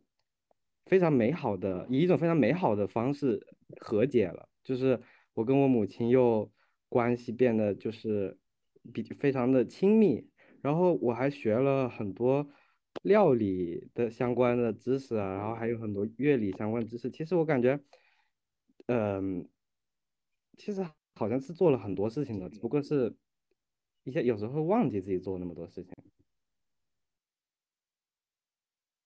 [0.84, 3.46] 非常美好的，以一种非常美好的方式
[3.80, 4.50] 和解了。
[4.62, 5.00] 就是
[5.32, 6.52] 我跟我母亲又
[6.90, 8.36] 关系变得就是
[8.92, 10.28] 比非常的亲密，
[10.60, 12.46] 然后我还学了很多
[13.02, 17.10] 料理的相关的知识啊，然后还有很多乐理相关知识。
[17.10, 17.80] 其实我感觉，
[18.88, 19.48] 嗯，
[20.58, 23.16] 其实好像是做了很多事情的，只不过是
[24.04, 25.92] 一些有时候会忘记自己做那么多事情。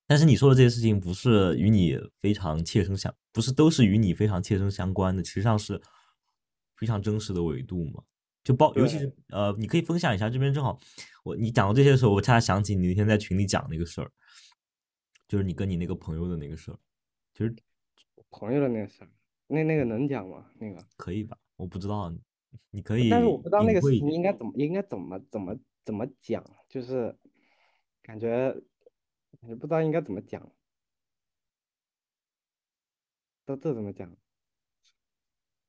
[0.07, 5.81] 但是你说的这些事情不是与你非常切身相，不是都是与你非常切身相关的，其实上是
[6.77, 8.03] 非常真实的维度嘛。
[8.43, 10.29] 就包，尤其是呃，你可以分享一下。
[10.29, 10.81] 这边正好
[11.23, 14.11] 我你讲到这些的时候，我恰恰想起你那天在群里讲那个事儿，
[15.29, 16.79] 就是你跟你那个朋友的那个事儿。
[17.35, 17.55] 其实
[18.31, 19.11] 朋友的那个事儿，
[19.47, 20.51] 那那个能讲吗？
[20.59, 21.39] 那个可以吧？
[21.61, 22.13] 我不知道，
[22.71, 23.11] 你可以。
[23.11, 27.17] 但是我不知道那个事情应该怎么应该怎么怎么怎么讲，就是
[28.03, 28.61] 感觉。
[29.47, 30.53] 也不知道应该怎么讲，
[33.47, 34.15] 这这怎么讲？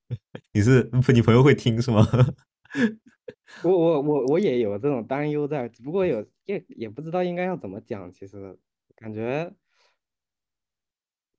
[0.52, 2.06] 你是你朋友会听是吗？
[3.64, 8.12] 我我我我也有这种担忧在，只不过有也也不知道应该要怎么讲。
[8.12, 8.60] 其实
[8.96, 9.54] 感觉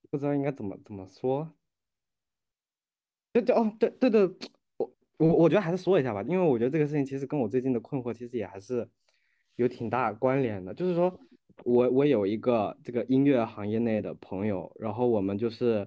[0.09, 1.53] 不知道应该怎么怎么说。
[3.33, 4.23] 对对哦，对对对，
[4.77, 8.89] 我我我觉得还是说一下吧，因为我觉得这个事情其实跟我最近的困惑其实也还是
[9.57, 11.19] 有挺大关联的，就是说。
[11.65, 15.87] 我我有一个这个音乐行业内的朋友，然后我们就是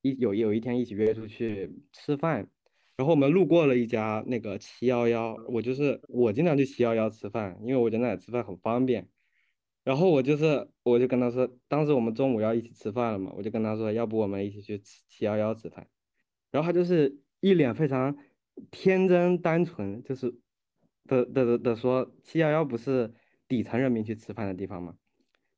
[0.00, 2.48] 一有有一天一起约出去吃饭，
[2.96, 9.06] 然后我们路过了一家那个七幺幺，我就是我经常去七幺幺吃饭，因为我觉得那里吃饭很方便。
[9.84, 15.86] 然后我就是我就跟他说，当时我们中午要一起吃饭了嘛，我就跟他说，要不我们一起去七幺幺吃饭。
[16.50, 18.16] 然后他就是一脸非常
[18.70, 20.34] 天真单纯，就是
[21.04, 23.12] 的的的的说，七幺幺不是。
[23.50, 24.94] 底层人民去吃饭的地方吗，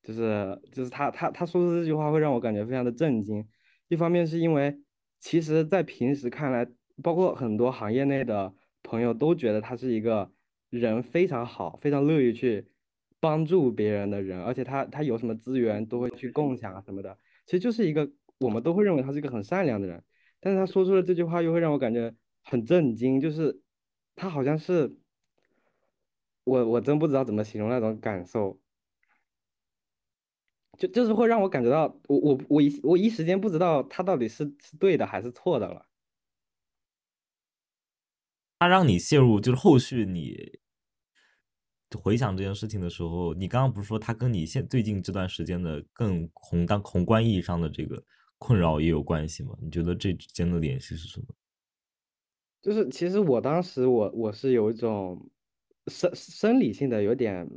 [0.01, 3.45] 就是就是他他他说的这句话会让我感觉非常的震惊。
[3.89, 4.79] 一方面是因为，
[5.19, 6.65] 其实，在平时看来，
[7.03, 10.31] 包括很多行业内的朋友都觉得他是一个
[10.69, 12.65] 人非常好、非常乐于去
[13.19, 17.19] 帮助别人的人，而且他他有什么资源都会去共享啊什么的。
[17.45, 20.01] 其实就是一个我们都会认为他是一个很善良的人，
[20.41, 23.61] 但是他说出了这句话又会让我感觉很震惊，就是
[24.17, 24.97] 他好像是。
[26.43, 28.59] 我我真不知道怎么形容那种感受，
[30.79, 35.87] 就就是会让我感觉到，我我我一我一时间不知道他到底是是对的还是错的了。
[38.59, 40.59] 他让你陷入，就是后续你
[42.03, 48.03] 回想这件事情的时候，你刚刚不是说他跟你现最近这段时间的更宏大宏观意义上的这个
[48.41, 49.57] 困扰也有关系吗？
[49.63, 51.27] 你觉得这之间的联系是什么？
[52.61, 55.31] 就是其实我当时我我是有一种。
[55.87, 57.49] 生生理性的有点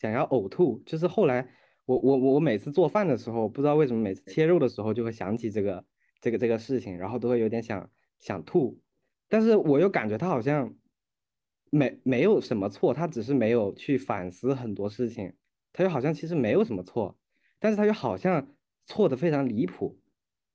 [0.00, 1.48] 想要呕吐，就是后来
[1.86, 5.86] 我我我每次做饭的时候，不知道为什么每次切肉的时候就会想起这个
[6.20, 7.88] 这个这个事情，然后都会有点想
[8.18, 8.78] 想吐，
[9.28, 10.74] 但是我又感觉他好像
[11.70, 15.32] 没没有什么错，他只是没有去反思很多事情，
[15.72, 17.16] 他又好像其实没有什么错，
[17.60, 19.98] 但是他又好像错的非常离谱，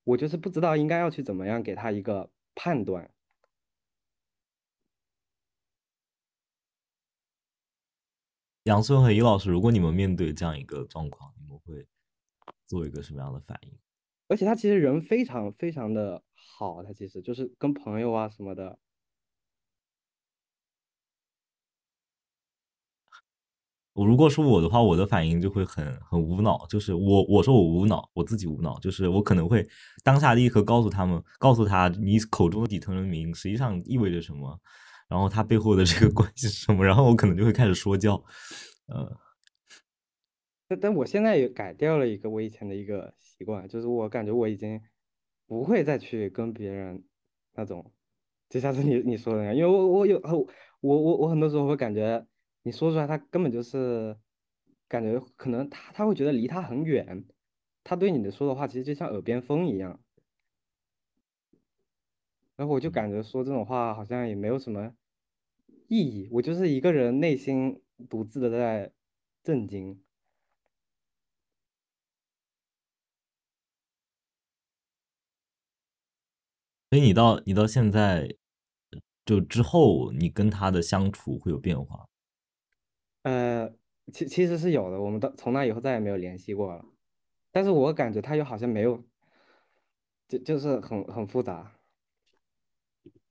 [0.06, 3.12] 我就是不知道应该要去怎么样给他一个判断。
[8.64, 11.86] 杨村和尹老师，如果你们面对这样一个状况，你们会
[12.66, 13.78] 做一个什么样的反应？
[14.28, 18.80] 而且他其实人非常非常的好，他其实就是跟朋友啊什么的。
[23.96, 29.66] 我如果说我的话，我的反应就会很很无脑，就是我我说我无脑，我自己无脑，就是我可能会
[30.04, 34.60] 当下立刻告诉他们，告诉他你口中的底层人民实际上意味着什么。
[35.08, 36.84] 然后他背后的这个关系是什么？
[36.84, 38.16] 然后我可能就会开始说教，
[38.88, 39.18] 呃，
[40.68, 44.82] 但但我现在也改掉了一个我以前的一个习惯，就是我感觉我已经
[45.48, 47.02] 不会再去跟别人
[47.54, 47.94] 那种，
[48.50, 50.20] 就像是你你说的那样，因为我我有
[50.82, 52.26] 我我我很多时候会感觉
[52.66, 54.18] 你说出来，他根本就是
[54.88, 57.24] 感觉可能他他会觉得离他很远，
[57.84, 60.00] 他对你的说的话其实就像耳边风一样。
[62.56, 64.96] 然后我就感觉说这种话好像也没有什么
[65.88, 68.92] 意义，我就是一个人内心独自的在
[69.44, 70.02] 震惊。
[76.90, 78.36] 所以你到你到现在
[79.24, 82.10] 就之后，你跟他的相处会有变化？
[83.26, 83.74] 呃，
[84.14, 86.86] 其其实是有的，我们到从那以后再也没有联系过了。
[87.52, 89.04] 但是我感觉他又好像没有，
[90.28, 91.72] 就就是很很复杂。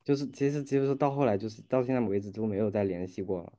[0.03, 3.53] 就是其实其实到后来就是到现在为止都没有再联系过了，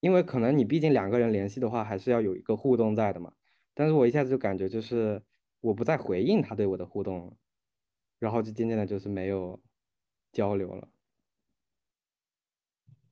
[0.00, 3.32] 因为可能你毕竟两个人联系的话还是要有一个互动在的嘛。
[3.74, 5.22] 但是我一下子就感觉就是
[5.60, 7.36] 我不再回应他对我的互动了，
[8.18, 9.62] 然后就渐渐的就是没有
[10.32, 10.88] 交流了。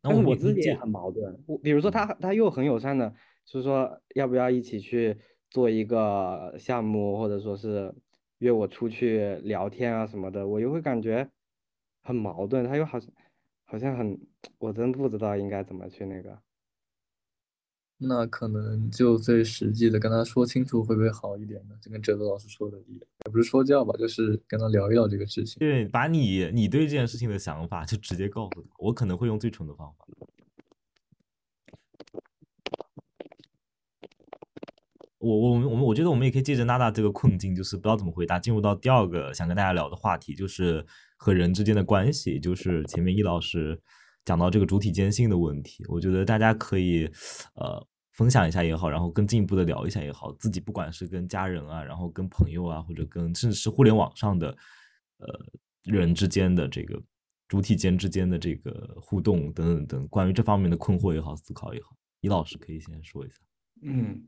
[0.00, 3.12] 但是我自己也很矛盾，我比如说他他又很友善的，
[3.44, 5.16] 就是说要不要一起去
[5.50, 7.94] 做一个项目，或者说是
[8.38, 11.28] 约我出去聊天啊什么的，我又会感觉
[12.02, 13.10] 很矛盾，他又好像
[13.64, 14.18] 好像很，
[14.58, 16.38] 我真不知道应该怎么去那个。
[18.00, 21.74] 那可能就最实际的跟他说清楚会不会好一点呢？
[21.82, 25.58] 就跟哲德老师说的一样，也不是说教吧，就是跟他聊一聊这个事情。
[25.58, 28.68] 对，把你你对这件事情的想法就直接告诉他。
[28.78, 30.06] 我可能会用最蠢的方法。
[35.18, 43.82] 我我我们我觉得我们也可以借着娜娜这个困境，就是不知道怎么回答，进入到第二个想跟大家聊的话题，就是和人之间的关系，就是前面易老师。
[44.28, 47.10] 讲到这个主体间性的问题，我觉得大家可以，
[47.54, 54.54] 呃，分享一下也好，然后更进一步的聊一下也好，自己不管是跟家人啊，然后跟朋友啊，或者跟甚至是互联网上的，
[55.16, 55.26] 呃，
[55.84, 57.02] 人之间的这个
[57.48, 63.36] 主体间之间的这个互动等等等，关于这方面的困惑也好，思考也好，李老师可以先说一下。
[63.80, 64.22] 嗯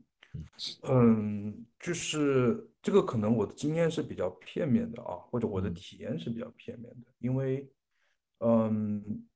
[0.89, 7.69] 嗯，就是这个可能我的经验是比较片面的啊，或者我的体验是比较片面的，因为，
[8.39, 9.27] 嗯。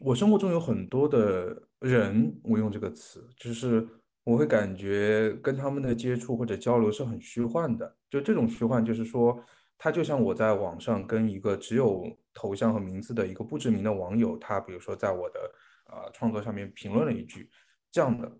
[0.00, 3.86] 我生活中有很多的人，我用这个词，就是
[4.22, 7.96] 我会感觉跟他们的接触或者交流是很虚幻的。
[8.10, 9.42] 就这种虚幻，就是说，
[9.78, 15.40] 他就像我在网上跟一个只有头像和名字的一个不知名的网友，他比如说在我的
[15.86, 17.48] 呃创作上面评论了一句
[17.90, 18.30] 这样的。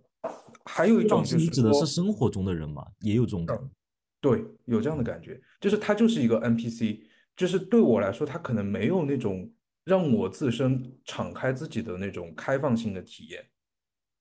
[0.65, 3.65] 还有一种就是指的是生活中的人嘛，也有这种感觉。
[4.21, 7.01] 对，有这样的感觉，就是他就是一个 NPC，
[7.37, 9.51] 就是对我来说，他可能没有那种。
[9.85, 13.47] 让我自身敞开自己的那种开放性的体验，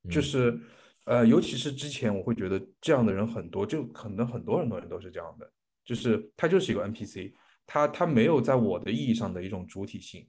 [0.09, 0.59] 就是，
[1.05, 5.49] 呃，尤其是之前我会觉得这样的人很多，就可能很多很多人都是这样的，
[5.85, 7.31] 就是他就是一个 NPC，
[7.65, 10.27] 他他没有在我的意义上的一种主体性。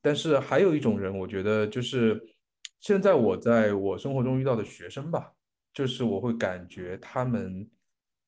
[0.00, 2.22] 但是还有一种人，我觉得就是
[2.78, 5.32] 现在我在我生活中遇到的学生吧，
[5.74, 7.68] 就是我会感觉他们，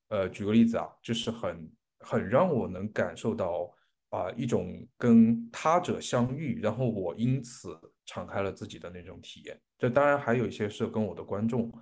[0.09, 3.73] 呃，举个例子啊，就是很很让我能感受到。
[4.11, 9.59] 啊，一种跟他者相遇，然后我因此敞开了自己的那种体验。
[9.79, 11.73] 这当然还有一些是跟我的观众，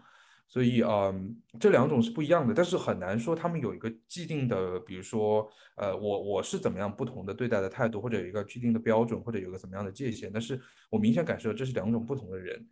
[0.46, 1.12] 所以啊，
[1.58, 2.52] 这两种是不一样的。
[2.52, 10.30] 但是很难说他们有一个既定的，比如说，呃，我我是怎么样不同的对待的态度，或者有一个既定的标准，或者有个怎么样的界限。
[10.30, 10.60] 但是
[10.90, 12.62] 我明显感受这是两种不同的人。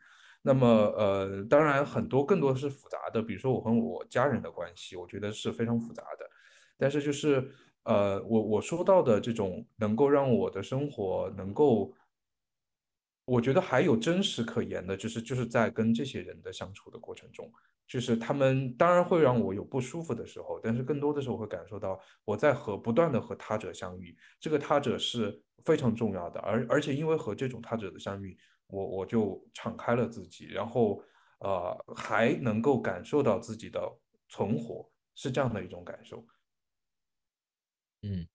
[0.43, 6.29] 那么，呃，当然很多更多是复杂的，比如说我和我家人的关系，我觉得是非常复杂的。
[6.77, 7.51] 但是就是。
[7.87, 11.93] 呃，我我说到的这种能够让我的生活能够，
[13.25, 17.49] 我觉得还有真实可言的，就是就是在跟这些人的相处的过程中，
[17.87, 31.01] 就是他们当然会让我有不舒服的时候，但是更多的时候会感受到我在和不断的和他者相遇，这个他者是非常重要的，而而且因为和这种他者的相遇，我我就敞开了自己，然后
[31.39, 33.81] 呃还能够感受到自己的
[34.29, 36.27] 存活，是这样的一种感受。
[38.03, 38.27] 嗯，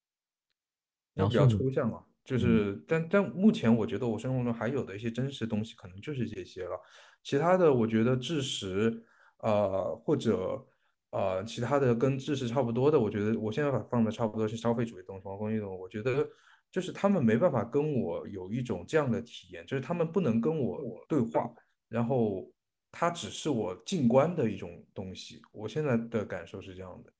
[1.13, 6.79] 那比较抽象嘛，就是，但但目前我觉得我生活中还有的一些真实东西，可能就是这些了。
[7.23, 9.03] 其他的，我觉得知识，
[9.37, 10.65] 呃，或者
[11.11, 15.81] 呃，其他的跟知识差不多的，我觉得我现在把放的差不多是消费主义东西、工业东西。
[15.81, 16.27] 我觉得
[16.71, 21.49] 就是他们没办法跟我有一种这样的体验，就是他们不能跟我对话，
[21.89, 22.51] 然后
[22.91, 25.41] 它只是我静观的一种东西。
[25.51, 27.13] 我现在的感受是这样的。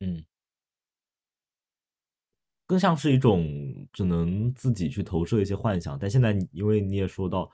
[0.00, 0.22] 嗯，
[2.66, 7.50] 更像是一种只能自己去投射一些幻想，但现在因为你也说到，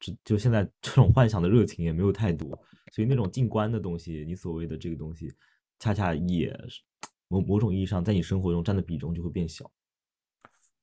[0.00, 2.48] 就就现在这种幻想的热情也没有太多，
[2.92, 5.32] 所以那种静观的东西，你所谓的这个东西，
[5.78, 6.82] 恰恰也是
[7.28, 9.70] 某某种意义上在你生活中占的比重就会变小。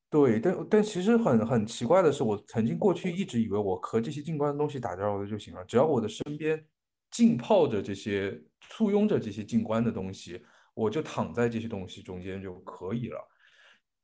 [0.09, 6.65] 对，但但其实很很奇怪的是，我曾经过去一直以为我和这些静观的东西打交道就行了，只要我的身边
[7.09, 10.41] 浸泡着这些簇拥着这些静观的东西。
[10.73, 13.19] 我就躺在这些东西中间就可以了，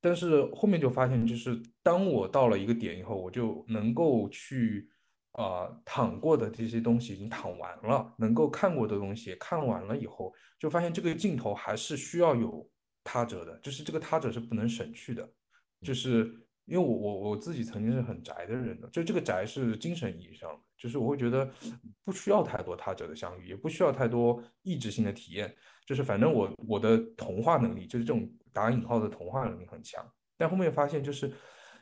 [0.01, 4.89] 但是后面就发现，就是当我到了一个点以后，我就能够去
[5.31, 12.69] 啊躺过的这些东西已经躺完了，能够看过的东西看完了以后，就发现这个镜头还是需要有
[13.03, 15.27] 他者的，就是这个他者是不能省去的，
[15.81, 16.25] 就是
[16.65, 21.49] 因为我我我自己曾经是很宅的人的，就这个宅是精神意义上的，就是我会觉得
[22.03, 25.55] 不需要太多他者的相遇，也不需要太多意志性的体验。
[25.87, 30.05] 就是反正我我的同化能力就是这种打引号的同化能力很强，
[30.37, 31.31] 但后面发现就是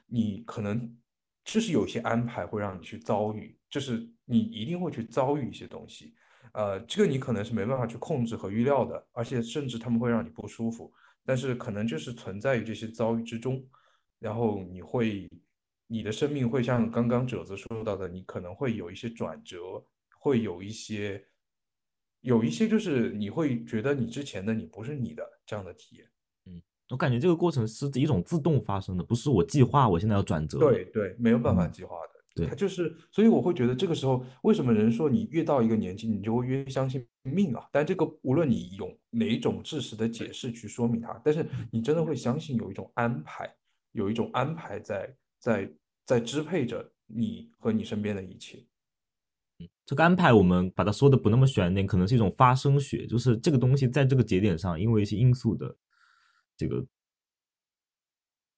[0.06, 0.95] 你可能
[1.43, 6.14] 就是有些安排会让你去遭遇，就是你一定会去遭遇一些东西，
[6.53, 10.93] 呃，这个你可能是没办法去控制和预料的，而且甚至他们会让你不舒服，
[11.26, 13.68] 但是可能就是存在于这些遭遇之中，
[14.20, 15.28] 然后你会，
[15.88, 19.84] 你的生命会像刚刚褶子说到的，你可能会有一些转折，
[20.20, 21.24] 会有一些，
[22.26, 26.05] 有一些就是你会觉得你之前的你不是你的这样的体验。
[26.47, 26.59] 嗯，
[26.89, 30.57] 我感觉这个过程是一种自动发生的，不是我计划我现在要转折。
[30.57, 32.15] 对对，没有办法计划的。
[32.34, 37.69] 对，他就是，所以我会觉得这个时候，为什么人说你越到一个年纪，你就会越相信命啊？
[37.71, 43.49] 但这个无论你用哪一种知识的解释去说明它，但是你真的会相信有一种安排，
[43.91, 45.71] 有一种安排在在
[46.05, 48.65] 在支配着你和你身边的一切。
[49.60, 55.76] 嗯，这个安排我们把它说的不那么玄点，可能是一种发生学，就是这个东西在这个节点上，因为一些因素的
[56.58, 56.86] 这个。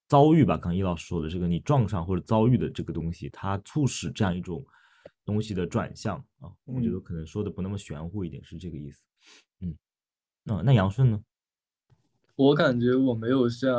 [0.10, 4.66] 遭遇吧，刚刚易老师说的这个，你撞上或者遭遇的这个东西，它促使这样一种
[5.26, 9.04] 东西的转向啊，我觉得可能说的不那么玄乎一点，是这个意思。
[9.60, 9.78] 嗯，
[10.43, 11.22] 那那杨顺呢？
[12.38, 13.76] 我感觉我没有像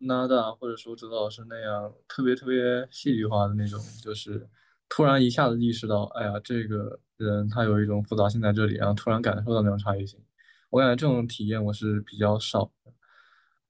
[0.00, 4.48] Nada 或者说哲老师那样特别特别戏剧化的那种，就是
[4.90, 10.20] 突然一下子意识到，哎呀，这个人他有一种复杂性在这里，然后突然感受到那种差异性。
[10.68, 12.92] 我感觉这种体验我是比较少的，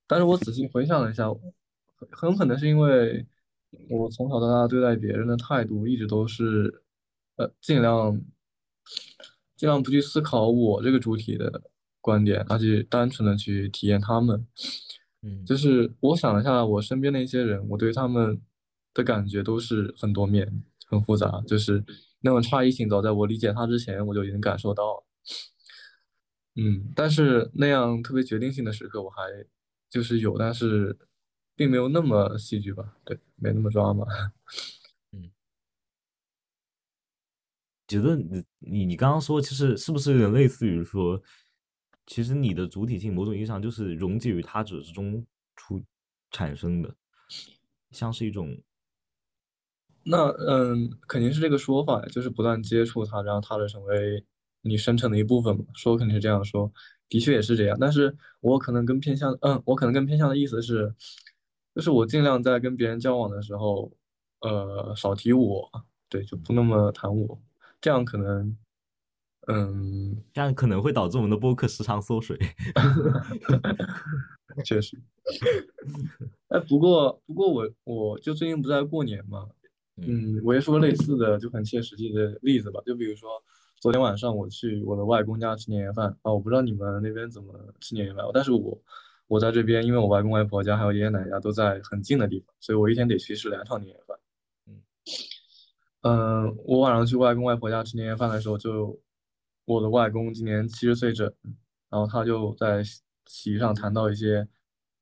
[0.08, 1.28] 但是我仔细回想了一下。
[2.10, 3.26] 很可能是因为
[3.90, 6.82] 我从小到大对待别人的态度一直都是，
[7.36, 8.18] 呃，尽量
[9.54, 11.62] 尽量不去思考我这个主体的
[12.00, 14.46] 观点，而且单纯的去体验他们。
[15.22, 18.40] 嗯，就是我想了一下，我身边的一些人，我对他们
[18.94, 21.82] 的感觉都是很多面、很复杂，就是
[22.20, 25.02] 那种差异性，早在我理解他之前，我就已经感受到。
[26.56, 29.22] 嗯，但是那样特别决定性的时刻，我还
[29.88, 30.98] 就是有，但是。
[31.56, 34.06] 并没有那么戏剧吧，对，没那么抓马。
[35.12, 35.30] 嗯，
[37.86, 41.22] 觉得你你你刚刚说，其实是不是有点类似于说，
[42.06, 45.22] 其实你的主体性某种意义上就是溶解于他者之中
[45.54, 45.82] 出
[46.30, 46.96] 产生的，
[47.90, 48.58] 像是一种。
[50.04, 54.24] 那嗯，肯定是这个说法呀，就是不断接触他，让他者成为
[54.62, 55.64] 你生成的一部分嘛。
[55.74, 56.70] 说肯定是这样说，
[57.08, 57.76] 的确也是这样。
[57.80, 60.94] 但是我可能更偏向，嗯，我可能更偏向的意思是。
[61.72, 63.90] 就是我尽量在跟别人交往的时候，
[64.40, 65.70] 呃，少提我，
[66.08, 67.40] 对，就不那么谈我，
[67.80, 68.56] 这样可能，
[69.46, 72.36] 嗯，这样可能会导致我们的播客时常缩水。
[74.66, 75.00] 确实。
[76.48, 79.48] 哎，不过不过我我就最近不在过年嘛，
[79.96, 83.30] 嗯，我也说类似的就很切实际的例子吧，就比如说
[83.80, 88.80] 昨天晚上我去我的外公家吃年夜饭啊，我不知道你们那边怎么吃年夜饭，但是我。
[89.30, 94.18] 我在这边，因为我外公外婆家还有爷爷奶奶家都在很近的地方，所以我一天得去吃两场年夜饭。
[94.66, 94.82] 嗯，
[96.00, 99.00] 嗯，我晚上去外公外婆家吃年夜饭的时候，就
[99.66, 101.32] 我的外公今年七十岁整，
[101.88, 102.82] 然后他就在
[103.26, 104.48] 席上谈到一些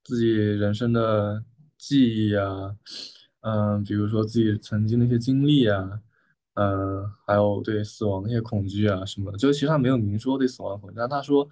[0.04, 1.42] 自己人生的
[1.78, 2.76] 记忆啊，
[3.48, 6.00] 嗯，比如说自己曾经的一些经历啊，
[6.54, 11.48] 嗯，还有对死亡的一些恐惧啊什么的，就其实他没有明说对死亡恐惧，但他说。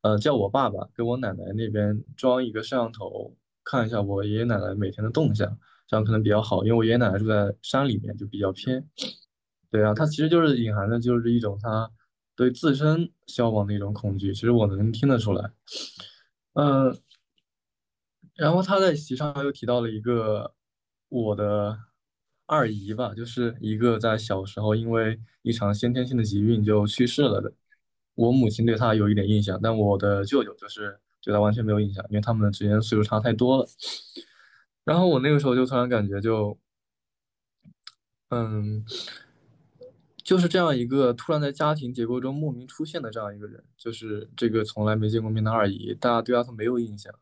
[0.00, 3.34] 呃，叫我爸爸给我奶奶那边装一个摄像头，
[3.64, 8.88] 看一下我爷爷奶奶每天的动向，这样可能比较好，因为我爷爷奶奶住在山里面，就比较偏。
[9.72, 11.90] 对啊，他其实就是隐含的就是一种他
[12.36, 15.50] 对自身消亡的一种恐惧，其实我能听得出来。
[16.54, 16.96] 嗯，
[18.36, 20.54] 然后他在席上又提到了一个
[21.08, 21.78] 我的
[22.46, 27.52] 二姨吧，就是一个在小时候因为一场先天性的疾病就去世了的。
[28.14, 33.66] 我母亲对她有一点印象，但我的舅舅就是对她完全没有印象，因为他们之间岁数差太多了。
[34.84, 36.58] 然后我那个时候就突然感觉，就，
[38.30, 38.84] 嗯，
[40.24, 47.14] 就是这样一个突然在家庭结构中莫名出现的这样一个人，就是这个从来没见过面的二姨，大家对他都没有印象，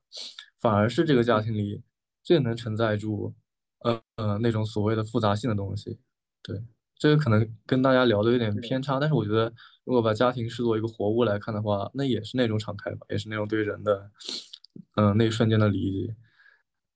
[0.61, 1.83] 反而是这个家庭里
[2.23, 3.35] 最能承载住，
[3.81, 5.99] 呃呃那种所谓的复杂性的东西。
[6.43, 6.63] 对，
[6.99, 9.53] 这个可能跟大家聊的有点偏差，但是我觉得。
[9.87, 14.11] 如果把家庭视作一个活物来看的话，那也是那种敞开吧，也是那种对人的，
[14.97, 16.17] 嗯，那一瞬间的理解。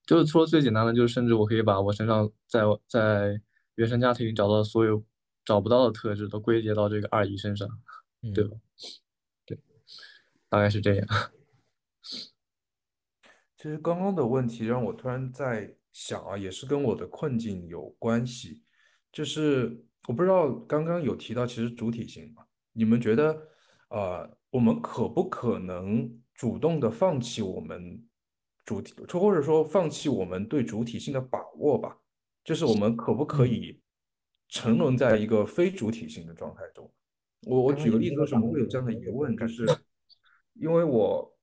[0.04, 3.40] 就是说最简单的，就是甚至我可以把我身上在在
[3.76, 5.04] 原生家庭里找到所有
[5.44, 7.68] 找不到的特质，都归结到这个二姨身上，
[8.34, 8.56] 对吧？
[9.46, 9.56] 对，
[10.48, 11.06] 大概是这样。
[13.56, 18.62] 其实刚刚的问题让我突然在想啊，也是跟我的困境有关系，
[19.12, 22.44] 就是我不知道刚刚有提到其实主体性嘛。
[22.72, 23.48] 你们觉得，
[23.88, 28.02] 呃，我们可不可能主动的放弃我们
[28.64, 31.98] 主体，或者说放弃我们对主体性的把握吧？
[32.44, 33.82] 就是我们可不可以
[34.48, 36.90] 沉沦在一个非主体性的状态中？
[37.42, 39.36] 我我举个例子，为什么会有这样的疑问？
[39.36, 39.66] 就是
[40.54, 41.36] 因为我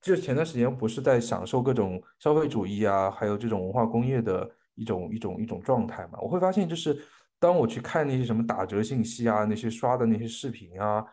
[0.00, 6.18] 就前段时间不是在享受各种消费主义啊，还有这种文化工业的一种一种一种状态嘛。
[6.20, 7.02] 我会发现，就是
[7.38, 11.04] 当我去看那些什么打折信息啊，那些刷的那些视频啊，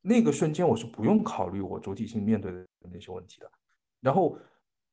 [0.00, 3.50] 那个瞬间我是不用考虑我主体性面对的那些问题的。
[4.00, 4.36] 然后，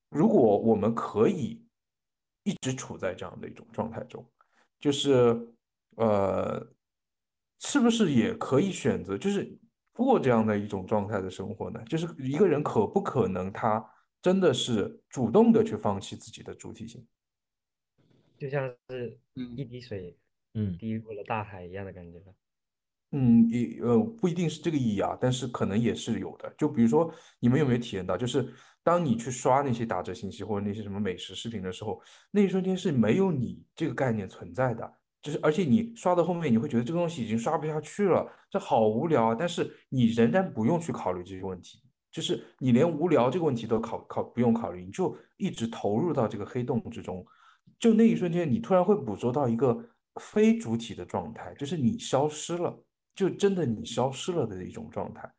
[0.09, 1.65] 如果我们可以
[2.43, 4.25] 一直处在这样的一种状态中，
[4.79, 5.47] 就是
[5.95, 6.67] 呃。
[7.59, 9.59] 是不是也可以选择，就是
[10.03, 11.83] 过这样的一种状态的生活呢？
[11.85, 13.83] 就是一个人可不可能他
[14.21, 17.05] 真的是主动的去放弃自己的主体性？
[18.37, 20.17] 就像是一滴水，
[20.53, 22.21] 嗯，滴入了大海一样的感觉。
[23.11, 26.53] 嗯，也呃不一定是这个意义啊，但是可能也是有的。
[26.57, 34.96] 就比如说，你们有没有体验到，就是当你去刷那些打折信息或者那些什么美食视频的时候，那一瞬间是没有你这个概念存在的。
[35.21, 39.35] 就是，而且你刷到后面，你会觉得这个东西已经刷不下去了，这好无聊啊！
[39.37, 47.25] 但是你仍然不用去考虑这些问题，就是你连无聊这个问题都考考不用考虑，你就一直投入到这个黑洞之中。
[47.79, 49.77] 就那一瞬间，你突然会捕捉到一个
[50.21, 52.81] 非主体的状态，就是你消失了，
[53.15, 55.29] 就真的你消失了的一种状态。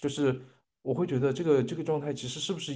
[0.00, 0.40] 就是
[0.80, 2.72] 我会觉得这个这个状态其实是不是。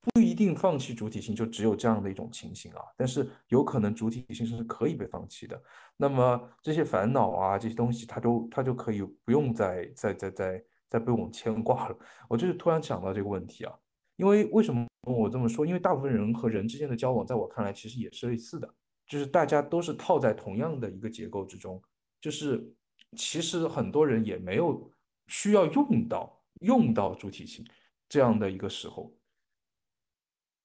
[0.00, 5.60] 不一定放弃主体性就只有这样的一种情形啊，但是有可能主体性是可以被放弃的。
[5.96, 11.98] 那么这些烦恼啊，这些东西，它都它就可以不用再再再再再被我们牵挂了。
[12.28, 13.74] 我就是突然想到这个问题啊，
[14.16, 15.66] 因为为什么我这么说？
[15.66, 18.72] 因为大部分人和人之间的交往，在我看来其实也是类似的，
[19.06, 21.82] 就是大家都是套在同样的一个结构之中，
[22.20, 22.72] 就是
[23.16, 24.90] 其实很多人也没有
[25.26, 27.66] 需要用到用到主体性
[28.08, 29.12] 这样的一个时候。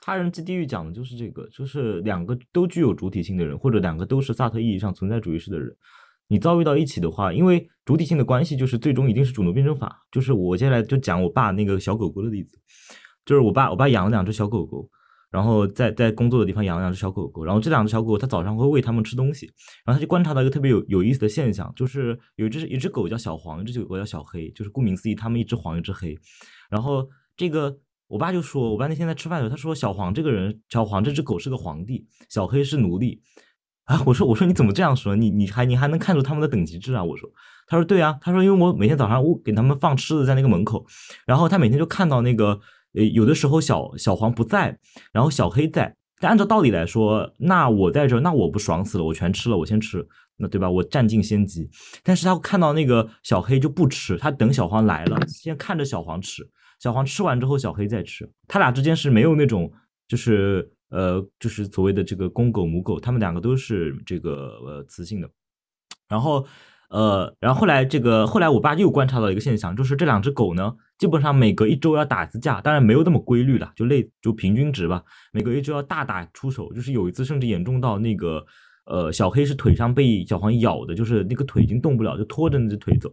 [0.05, 5.73] 他人即地狱讲的就是这个，就是两个都具有主体性的人，或者两个都是萨特意义上存在主义式的人，
[6.27, 9.97] 你遭遇到一起的话，因为主体性的关系，就是最终一定是主奴辩证法。
[10.11, 12.57] 就是我接下来就讲我爸那个小狗狗的例子，
[13.25, 14.89] 就是我爸，我爸养了两只小狗狗，
[15.31, 19.45] 然后在在工作的地方养了两只小狗狗，然后这两只小狗，他早上会喂它们吃东西，
[19.85, 26.13] 然后他就观察到一个特别有有意思的现象，就是有一只一只狗叫小黄，一只狗叫小黑，就是顾名思义，它们一只黄一只黑，
[26.69, 27.79] 然后这个。
[28.13, 33.19] 我爸就说，我爸那天在吃饭的时候，他说小黄这个人，小黄这只狗是个皇帝，小黑是奴隶
[33.85, 33.99] 啊。
[34.05, 35.15] 我说我说你怎么这样说？
[35.15, 37.03] 你你还你还能看出他们的等级制啊？
[37.03, 37.27] 我说，
[37.65, 40.85] 他说对啊，他说因为我每天早上我给他们放吃的在那个门口，
[41.25, 42.59] 然后他每天就看到那个
[42.93, 44.77] 呃有的时候小小黄不在，
[45.11, 45.95] 然后小黑在。
[46.19, 49.03] 但按照道理来说，那我在这，那我不爽死了？
[49.03, 50.07] 我全吃了，我先吃，
[50.37, 50.69] 那对吧？
[50.69, 51.67] 我占尽先机。
[52.03, 56.47] 但是他看到那个小黑就不吃，他等小黄来了，先看着小黄吃。
[56.83, 58.29] 小黄吃完之后，小黑再吃。
[58.45, 59.71] 他俩之间是没有那种，
[60.05, 65.29] 就是呃，就是所谓的这个公狗母狗，他们两个都是这个呃雌性的。
[66.09, 66.45] 然后
[66.89, 76.73] 呃，然后后来这个后来我爸又观察到一个现象，就是这两只狗呢，基本上每隔一周要打一次架，当然没有那么规律了，就类就平均值吧，每隔一周要大打出手。
[76.73, 78.45] 就是有一次甚至严重到那个
[78.87, 83.09] 呃，小黑是腿上被小黄咬的，就是那个腿已经动不了，就拖着那只腿走。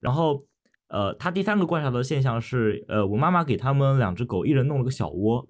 [0.00, 0.44] 然后。
[0.88, 5.46] 呃，他第三个观察到的现象是，呃，我妈妈给他们两只狗一人弄了个小窝，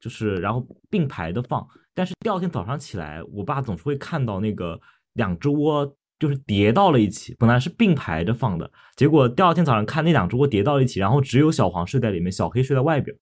[0.00, 1.66] 就是然后并排的放。
[1.94, 4.78] 但是第二天早上起来，我爸总是会看到那个
[5.14, 13.16] 两只窝就是叠到了一起，本来是并排着放的，结果第二天早上看那两只窝叠到了一起，然后只有小黄睡在里面，小黑睡在外边。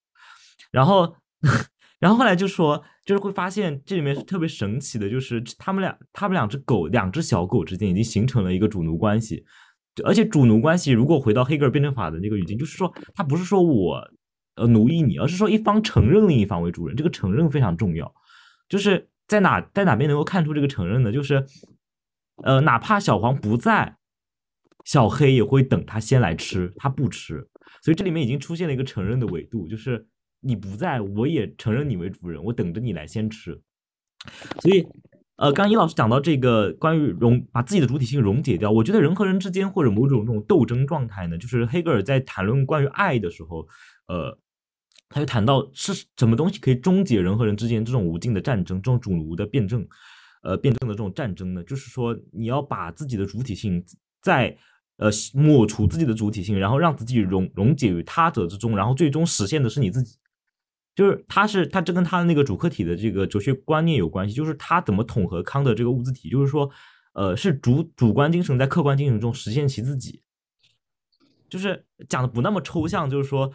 [0.71, 1.15] 然后，
[2.01, 9.45] 然后后来就说，就是会发现这里面是特别神奇的，就是他们俩，他们两只狗，两只小狗之间已经形成了一个主奴关系。
[10.05, 14.11] 而且主奴关系，如果回到黑格尔辩证法的那个语境，就是说，他不是说我
[14.55, 18.15] 呃奴役你，而是说一方承认另一方为主人，这个承认非常重要。
[18.69, 21.13] 就是在哪在哪边能够看出这个承认呢？
[21.13, 21.45] 就是
[22.43, 23.97] 呃，哪怕小黄不在，
[24.85, 27.47] 小黑也会等他先来吃，他不吃。
[27.83, 30.07] 所以这里面已经出现了一个承认的维度，就是
[30.41, 33.61] 你不在，我也承认你为主人，我等着你来先吃。
[34.61, 34.87] 所以。
[35.37, 43.67] 呃，刚刚尹老师讲到这个关于溶把自己的主体性溶解掉，我觉得人和人之间或者某种这种斗争状态呢，就是黑格尔在谈论关于爱的时候，
[44.09, 44.39] 呃，
[45.09, 49.85] 他就谈到是什么东西可以终结人和人之间这种无尽的战争，这种主奴的辩证，
[50.43, 51.65] 呃，辩证的这种战争呢？
[51.65, 53.83] 就是说你要把自己的主体性
[54.21, 54.57] 在
[54.99, 60.19] 呃抹除自己的主体性，然后让自己溶溶解于他者之中，然后最终实现的是你自己。
[60.95, 66.71] 就是他是他这跟他的那个主客体的这个哲学观念有关系，就是他怎么统合康德这个物自体，就是说，
[67.15, 70.21] 呃，是主主观精神在客观精神中实现其自己，
[71.49, 73.51] 就是讲的不那么抽象，就是说，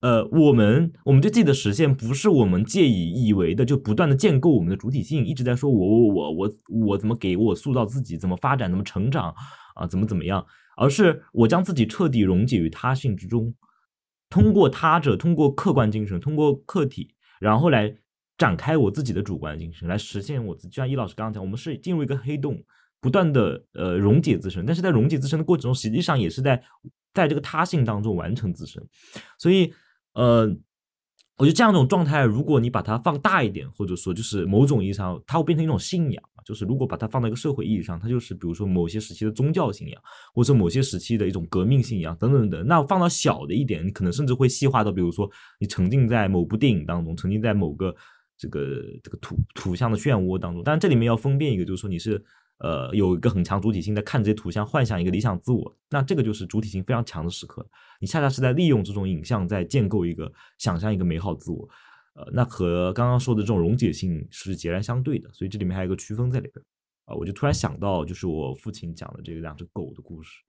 [0.00, 6.52] 呃，我们我们对自己的实现不是我们借以以为的，就不断的建构我们的主体性，一直在说我我我我
[6.86, 9.34] 我怎么给我塑造自己，怎么发展，怎么成长
[9.74, 10.44] 啊，怎么怎么样，
[10.76, 13.54] 而是我将自己彻底溶解于他性之中，
[14.30, 17.94] 通过他者，通过客观精神，通过客体，然后来
[18.38, 20.70] 展开我自己的主观精神，来实现我自己。
[20.70, 22.58] 就像易老师刚刚讲，我们是进入一个黑洞，
[23.00, 26.62] 不断的呃溶解自身，但是在溶解自身的过程中，实际上也是在
[27.12, 28.82] 在这个他性当中完成自身。
[29.36, 29.70] 所以
[30.14, 30.56] 呃。
[31.36, 36.22] 我觉得这样一种状态，如果你把它放大一点，或者说就是某种意义上，它会变成一种信仰。
[36.44, 40.02] 就是如果把它放到一个社会意义上，它就是比如说某些时期的宗教信仰，
[40.34, 42.66] 或者某些时期的一种革命信仰等等等。
[42.66, 47.94] 那放到小的一点，你可能甚至会细化到，比如说你沉浸在某部电影当中，沉浸在某个
[48.36, 50.62] 这个这个图图像的漩涡当中。
[50.64, 52.24] 但这里面要分辨一个，就是说你是。
[52.62, 57.66] 呃，有一个很强主体性，在看这些图像，幻想一个理想自我，那这个就是主体性非常强的时刻。
[58.02, 61.66] 你恰恰是在利用这种影像，在建构一个想象一个美好自我。
[62.14, 66.64] 呃，那和刚刚说的这种溶解性是截然相对的，所以这里面还有一个区分在里边。
[67.04, 70.42] 啊，我就突然想到，就是我父亲讲的这个两只狗的故事。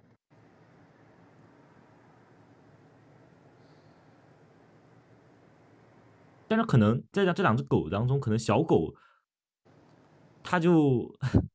[6.47, 8.93] 但是可能在这两只狗当中，可能小狗
[10.43, 11.15] 它就。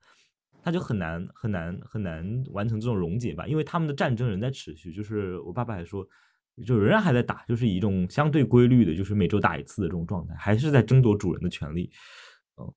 [0.63, 4.93] 他就很难很难很难完成这种溶解吧，因为他们的战争仍在持续。
[4.93, 6.05] 就是我爸爸还说，
[6.65, 11.91] 就仍然还在打，就是一种相对规律的，就是每周打一次的这种状态，还是在争夺主人的权利。
[12.57, 12.73] 嗯。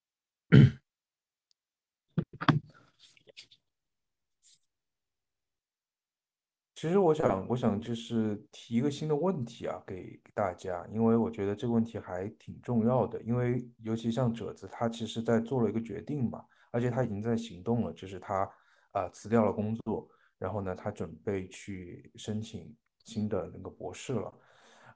[6.75, 16.41] 其实我想，我想就是提一个新的问题啊，给大家，因为我觉得这个问题还挺重要的，因为尤其像褶子，他其实在做了一个决定嘛。
[16.71, 18.49] 而且他已经在行动了，就是他
[18.91, 20.07] 啊辞掉了工作，
[20.37, 22.73] 然后呢，他准备去申请
[23.09, 24.33] 新的那个博士了。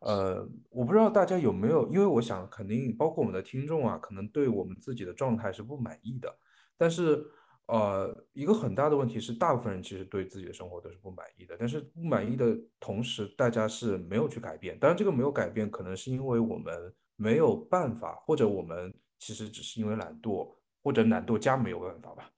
[0.01, 6.29] 呃，我不知道大家有没有，因为我想肯定包括我们的听众啊，可能对我们自己的状态是不满意的。
[6.77, 7.25] 但是
[7.65, 11.55] 呃，一个很大的问题是，大部分人其实对自己的生活都是不满意的。
[11.57, 14.77] 但是不满意的同时，大家是没有去改变。
[14.77, 20.55] 当然，这个没有改变，可能是因为我们没有办法，或者我们其实只是因为懒惰。
[20.85, 22.29] 或者懒惰加没有办法吧，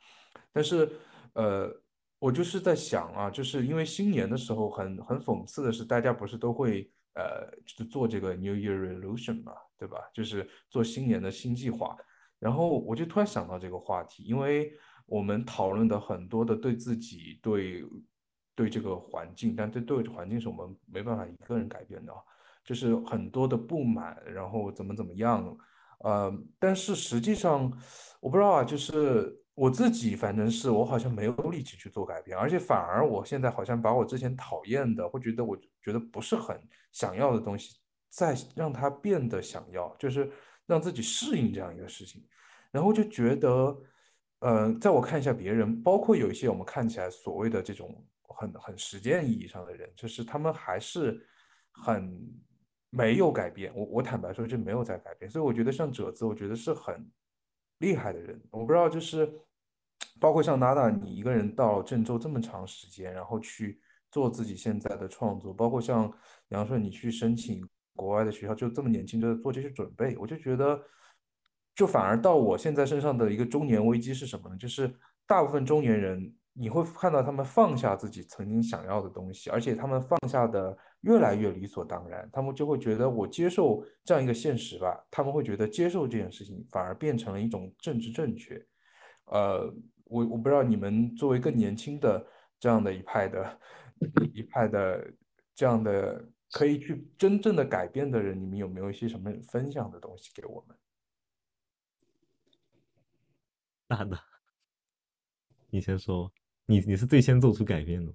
[0.53, 0.88] 但是，
[1.34, 1.67] 呃，
[2.20, 9.97] 我就是在想啊，就是因为新年的时候很很讽刺的是，大家不是都会呃，就是做这个 New Year Resolution 嘛，对吧？
[10.13, 11.95] 就是做新年的新计划。
[12.39, 14.72] 然后我就突然想到这个话题，因为
[15.05, 17.84] 我们讨论的很多的对自己、对
[18.55, 22.13] 对这个环境，但对对环境是我们没办法一个人改变的，
[22.63, 25.57] 就是很多的不满，然后怎么怎么样。
[25.99, 27.72] 呃，但是实际上，
[28.20, 36.60] 我不知道啊，就是我自己，反正是我好像没有力气去做改变，而且反而我现在好像把我之前讨厌的，或觉得我觉得不是很
[36.91, 37.78] 想要的东西，
[38.10, 40.30] 再让它变得想要，就是
[40.68, 42.24] 让自己适应这样一个事情，
[42.70, 43.78] 然后就觉得，
[44.39, 51.26] 呃，在我看一下别人，包括有一些我们看起来所谓的这种很很实践意义上的人，就是他们还是
[51.72, 52.20] 很。
[52.91, 57.06] 没有改变，我我坦白说就没有在改变，所以我觉得像褶子，我觉得是很
[57.80, 58.41] 厉害的人。
[58.51, 59.32] 我不知道，就是
[60.19, 63.80] 包括像娜娜，你一个人到郑州这么长时间，然后去
[64.11, 66.11] 做自己现在的创作，包括像
[66.49, 70.82] 杨顺，你去申请国外的学校，就这么年轻就做这些准备，我就觉得，
[71.76, 74.57] 就反而到我现在身上的一个中年危机是什么呢？
[74.57, 74.93] 就是
[75.28, 76.36] 大部分中年人。
[76.57, 82.30] 你会看到他们放下自己曾经想要的东西，而且他们放下的越来越理所当然。
[82.34, 88.64] 他们就会觉得我接受这样一个现实吧，他们会觉得接受这件事情反而变成了一种政治正确。
[89.26, 92.26] 呃，我我不知道你们作为更年轻的
[92.60, 93.60] 这样的一派的
[94.34, 95.14] 一派的
[95.53, 100.78] 这样的可以去真正的改变的人，你们有没有一些什么分享的东西给我们？
[103.88, 104.20] 大的，
[105.70, 106.32] 你先说。
[106.68, 108.12] 你你是最先做出改变的，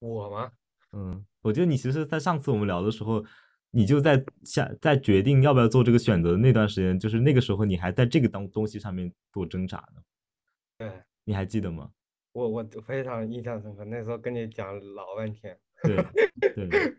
[0.00, 0.50] 我吗？
[0.90, 3.24] 嗯，我觉得你其实，在上次我们聊的时候，
[3.70, 10.02] 你就在下在决定要不要做这个选择的那段时间，就是那个时候你还在这个东东西上面做挣扎呢。
[10.78, 10.90] 对，
[11.24, 11.90] 你还记得吗？
[12.32, 15.58] 我我非常印象深刻，那时候跟你讲老半天。
[15.82, 15.96] 对
[16.54, 16.68] 对。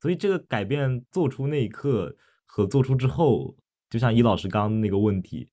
[0.00, 3.56] 所以这个改变做出那一刻和做出之后，
[3.88, 5.50] 就像伊老师刚刚那个问题。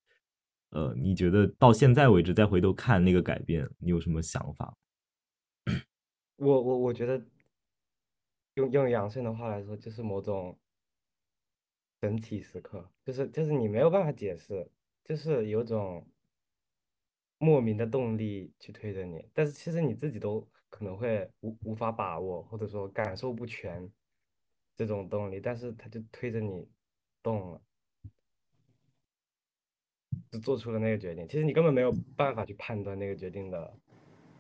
[0.71, 4.73] 呃，你觉得到现在为止再回头看那个改变，你有什么想法？
[6.41, 7.23] 我我我觉得，
[8.55, 10.57] 用用杨胜的话来说，就是某种
[12.01, 14.67] 整体时刻，就是就是你没有办法解释，
[15.03, 16.03] 就是有种
[17.37, 23.87] 莫名的动力去推着你，但是其实你自己都可能会无无法把握，或者说感受不全
[24.75, 26.67] 这种动力，但是他就推着你
[27.21, 27.61] 动了。
[30.31, 31.27] 就做出了那个决定。
[31.27, 33.77] 其实你根本没有办法去判断那个决定的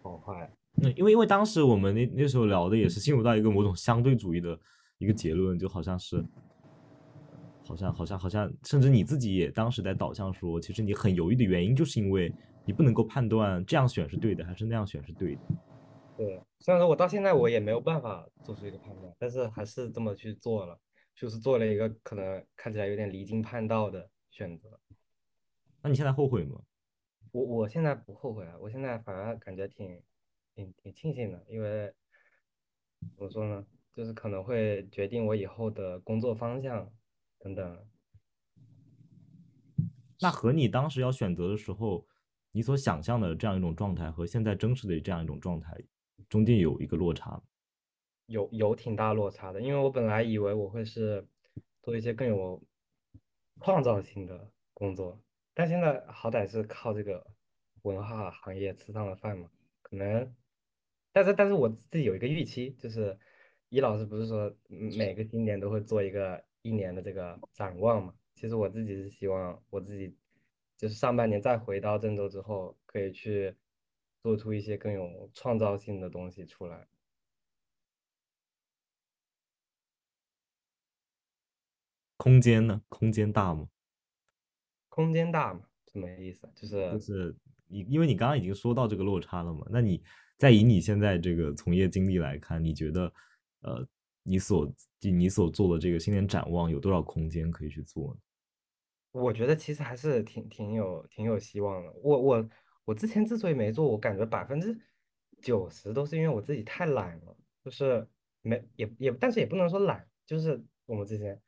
[0.01, 0.51] 好坏。
[0.77, 4.57] 嗯，因为因为当时我们那那时候聊的也是进入到一个某种相对主义的
[4.97, 6.23] 一个结论，就好像是，
[7.67, 12.33] 好像好像好像，甚至你自己也当时在导向说，其实你很犹豫的原因，就是因为
[12.65, 15.41] 你不能够判断这样选是对的，还是那样选是对的。
[16.17, 20.79] 对，虽然说我到现在我也没有办法做出一个判断，但是还是这么去做了，
[21.15, 24.69] 就是做了一个可能看起来有点离经叛道的选择。
[25.81, 26.61] 那你现在后悔吗？
[27.31, 29.99] 我我现在不后悔啊，我现在反而感觉挺
[30.55, 31.93] 挺挺庆幸的，因为
[33.15, 36.91] 怎么说呢，就是可能会决定我以后的工作方向
[37.39, 37.87] 等等。
[40.19, 42.05] 那和你当时要选择的时候，
[42.51, 45.75] 你所想象的这样一种状态和现在真实的这样一种状态，
[46.29, 47.41] 中间有一个落差？
[48.27, 51.27] 有有挺大落差的，因为我本来以为我会是
[51.81, 52.61] 做一些更有
[53.61, 55.19] 创造性的工作，
[55.53, 57.25] 但现在好歹是靠这个
[57.81, 59.49] 文化行业吃上了饭嘛，
[59.81, 60.33] 可能，
[61.11, 63.17] 但是但是我自己有一个预期，就是
[63.69, 68.13] 易老师不是说嗯每个新年都会做一个一年的这个展望嘛？
[68.35, 70.15] 其实我自己是希望我自己
[70.77, 73.55] 就是上半年再回到郑州之后，可以去
[74.21, 76.87] 做出一些更有创造性的东西出来。
[82.17, 82.81] 空间呢？
[82.87, 83.67] 空间大吗？
[84.89, 85.61] 空间大嘛？
[85.91, 86.47] 什么意思？
[86.55, 87.35] 就是就是
[87.67, 90.03] 你，因为你刚刚已经说到这个落差了嘛，那你
[90.41, 93.13] 再以你现在这个从业经历来看，你觉得
[93.61, 93.87] 呃，
[94.23, 98.19] 你所你所做的这个新年展望有多少空间可以去做呢？
[99.11, 101.93] 我觉得其实还是挺挺有挺有希望的。
[102.01, 102.49] 我我
[102.85, 104.75] 我之前之所以没做，我感觉百分之
[105.43, 108.07] 九十都是因为我自己太懒了，就是
[108.41, 111.39] 没也也，但是也不能说懒，就是我们之前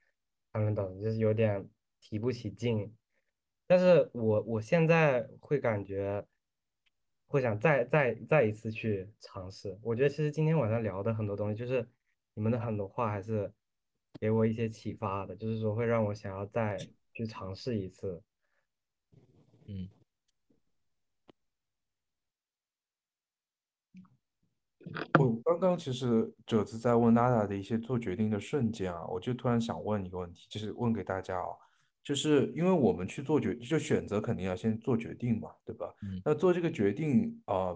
[0.52, 1.68] 他们懂，就是有点
[2.00, 2.94] 提不起劲。
[3.66, 6.24] 但是我我现在会感觉
[7.34, 9.76] 会想再再再一次去尝试。
[9.82, 11.84] 我觉得其实今天晚上聊的很多东西，就是
[12.36, 13.52] 你们的很多话还是
[14.20, 16.78] 给我一些启发的，就是说会让我想要再
[17.12, 18.22] 去尝试一次。
[19.66, 19.90] 嗯，
[25.18, 31.50] 我刚刚其实褶子在问娜娜的一些做决定的瞬间啊，我就突然想问一个问题，就是问给大家啊，
[32.04, 35.88] 就是因为我们去做决，就选择肯定要先做决定嘛，对吧？
[36.04, 37.74] 嗯那做这个决定啊、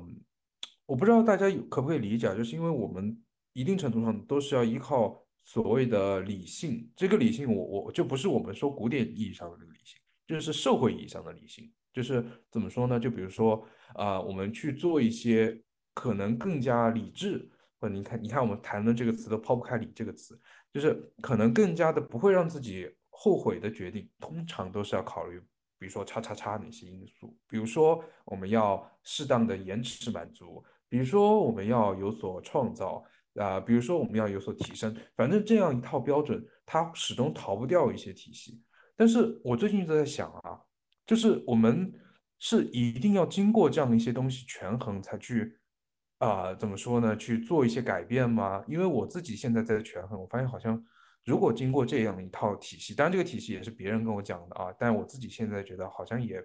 [0.86, 3.18] 我不知道大家有可不可以理解啊，就是因为我们
[3.54, 13.00] 一定程度上都是要依靠所谓的理性，这个理性我我就不是我们说古典意义上的这个理性，就是社会意义上的理性，就是怎么说呢？
[13.00, 15.60] 就比如说啊、我们去做一些
[15.94, 17.50] 可能更加理智，
[17.80, 20.40] 或者你看，你看我们谈论这个词都抛不开“理”这个词，
[20.72, 22.90] 就是可能更加的不会让自己
[23.20, 25.40] 后悔的决定，通常都是要考虑，
[25.80, 33.04] 比如说叉叉叉哪些因素，比如说我们要适当的延迟满足，比如说我们要有所创造。
[33.40, 38.64] 啊、比如说我们要有所提升，反正这样一套标准，它始终逃不掉一些体系。
[38.96, 40.60] 但是我最近一直在想啊，
[41.06, 41.94] 就是我们
[42.40, 45.56] 是一定要经过这样的一些东西权衡才去
[46.18, 47.16] 啊、怎么说呢？
[47.16, 48.64] 去做一些改变吗？
[48.68, 50.84] 因为我自己现在在权衡，我发现好像
[51.28, 56.42] 如果经过这样一套体系，当然这个体系也是别人跟我讲的啊，但我自己现在觉得好像也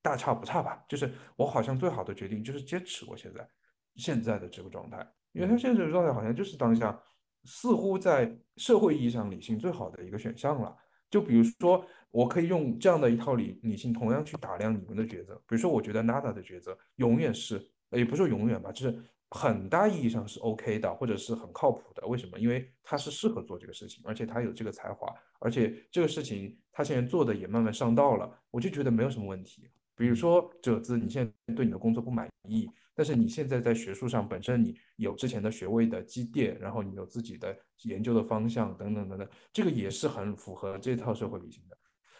[0.00, 0.82] 大差不差吧。
[0.88, 3.46] 就是我好像最好的决定就是坚持我现在
[3.94, 6.98] 现在的这个状态，因为他现在这个状态好像就是当下
[7.44, 10.74] 似乎在社会意义上理性最好的一个选项了。
[11.10, 15.36] 就比如说，我可以用这样的一套理理性，同样去打量你们的抉择。
[15.46, 18.98] 比如说，我觉得 Nada 的抉择永远是，呃也不是说永远吧，就是
[19.30, 22.06] 很大意义上是 OK 的，或者是很靠谱的。
[22.06, 22.38] 为什么？
[22.38, 29.68] 因为他是适合做这个事情，而且他有这个才华，而且这个事情他现在做的也慢慢上道了，我就觉得没有什么问题。
[29.96, 41.76] 比如说褶子，你现在对你的工作不满意，但是你现在在学术上本身你有之前的学位的积淀，然后你有自己的研究的方向等等等等，这个也是很符合这套社会理性的。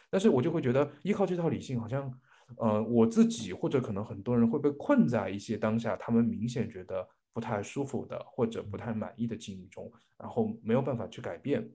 [0.09, 2.11] 但是我就会觉得依靠这套理性，好像
[2.59, 11.69] 呃我自己或者可能很多人会被困在一些当下他们明显觉得不太舒服的或者不太满意的境遇中，然后没有办法去改变。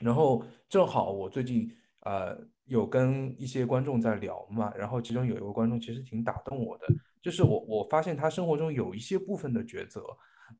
[0.00, 6.86] 然后正好我最近呃有跟一些观众在聊嘛，然后其中有一个观众其实挺打动我的，
[7.20, 10.04] 就是我我发现他生活中有一些部分的抉择，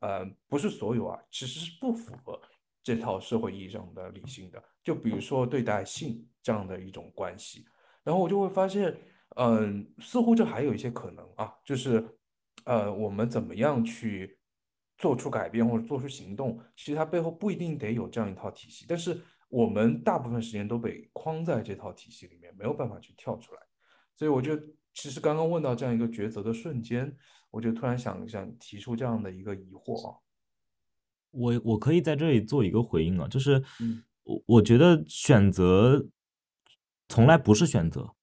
[0.01, 2.40] 呃不是所有啊，其实是不符合
[2.82, 7.64] 这套社会意义上的理性的，就比如说对待性这样的一种关系，
[8.05, 8.97] 然后我就会发现，
[9.37, 12.18] 嗯、似乎这还有一些可能啊，就是
[12.64, 14.39] 呃我们怎么样去。
[14.99, 23.61] 做出改变或者做出行动，其实它背后不一定得有这样一套体系，但是我们大部分时间都被框在这套体系里面，没有办法去跳出来。
[24.14, 24.57] 所以我就
[24.95, 27.16] 其实刚刚问到这样一个抉择的瞬间，
[27.51, 30.18] 我就突然想想提出这样的一个疑惑啊。
[31.33, 36.07] 我我可以在这里做一个回应啊，就是嗯我我觉得选择
[37.09, 38.14] 从来不是选择，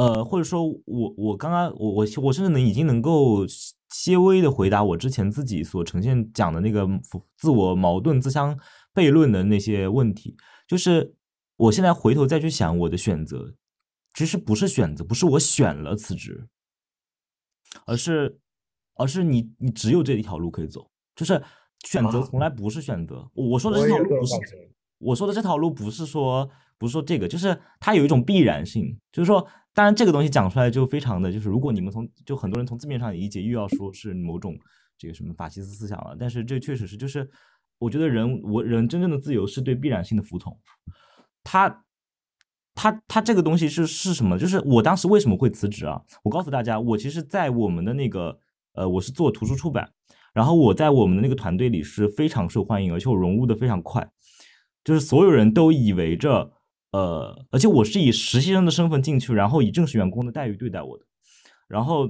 [0.00, 3.46] 呃，或者说我我刚刚我我我甚至能已经能够
[3.90, 6.88] 些微的回答我之前自己所呈现讲的那个
[7.36, 8.58] 自我矛盾、自相
[8.94, 10.34] 悖论的那些问题，
[10.66, 11.14] 就是
[11.56, 13.54] 我现在回头再去想我的选择，
[14.14, 16.48] 其实不是选择，不是我选了辞职，
[17.84, 18.38] 而是
[18.94, 21.42] 而是你你只有这一条路可以走，就是。
[21.86, 24.70] 选择从来不是选择，我说的这条路不是，
[25.00, 26.48] 我说的这条路不是说
[26.78, 34.56] 不是说这个，就是它有一种必然性，就是说，当然这个东西讲出来就非常的就是，如果你们从就很多人从字面上理解，又要说是某种
[34.96, 37.28] 这个什么法西斯思想了，但是这确实是，就是
[37.78, 40.56] 我觉得人我人真正的自由是对必然性的服从，
[41.42, 41.84] 他
[42.74, 44.38] 他他这个东西是是什么？
[44.38, 46.00] 就是我当时为什么会辞职啊？
[46.22, 48.38] 我告诉大家，我其实，在我们的那个
[48.74, 49.90] 呃，我是做图书出版。
[50.32, 54.08] 然后我在我们的那个团队里是非常受欢迎，而且我融入的非常快，
[54.90, 56.50] 就是所有人都以为着，
[56.90, 61.04] 呃，而且我是以实习生的身份进去，然后以正式员工的待遇对待我的，
[61.68, 62.08] 然后，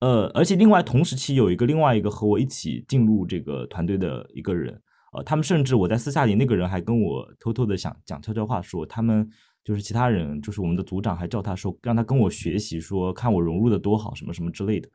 [0.00, 4.82] 呃，而且另外同时期有一个另外一个和我一起进入这个团队的一个人，
[5.12, 9.30] 呃，他们甚至我在私下里那个人还跟我偷偷的想讲悄悄话，说他们
[9.62, 14.88] 就是其他人，就是我们的组长还叫他说让他跟我学习，说看我融入的多好，什么什么之类的，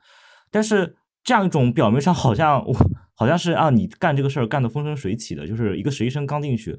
[0.52, 0.98] 但是。
[1.24, 2.74] 这样一种表面上好像我
[3.22, 6.76] 好像是啊，你干这个事儿干得风生水起的，就是一个实习生刚进去，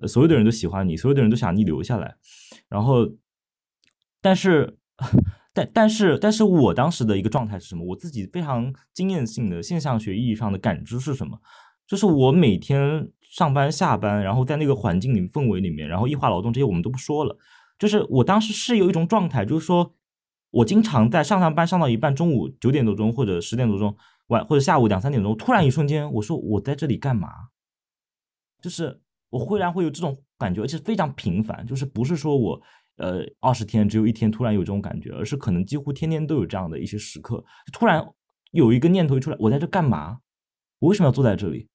[0.00, 2.16] 呃，所有的人都喜欢你，所有的人都想你留下来。
[2.68, 3.08] 然后，
[4.20, 4.76] 但是，
[5.54, 7.84] 但但是，但是我当时的一个状态是什么？
[7.84, 11.38] 我自己非常经验性的现象学意义上的感知是什么？
[11.86, 17.38] 就是我每天上班下班，然后在那个环境里氛围里面，然后异化劳动这些我们都不说了，
[17.78, 19.94] 就是我当时是有一种状态，就是说。
[20.58, 23.96] 我经常在上上班上到一半，中午九点多钟或者十点多钟，
[24.28, 27.28] 晚或者下午两三点钟，突然一瞬间，我说我在这里干嘛？
[28.62, 29.00] 就是
[29.30, 32.62] 我忽然会有这种感觉，而且非常频繁，就是不是说我
[32.96, 38.02] 呃二十天只有一天突然有这种感觉，而是可能几乎天天都有这样的一些时刻，突然
[38.52, 40.18] 有一个念头出来，我在这干嘛？
[40.78, 41.68] 我为什么要坐在这里？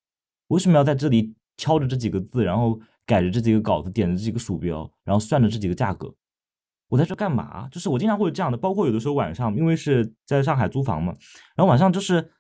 [0.48, 6.12] 为什么要在这里敲着这几个字，然后改着这几个稿子，点着这几个鼠标，然后算着这几个价格？
[6.88, 7.68] 我在这干嘛？
[7.70, 11.14] 就是我经常会有这样的，包括有的时候晚上，因为是在上海租房嘛，
[11.56, 12.32] 然后晚上就是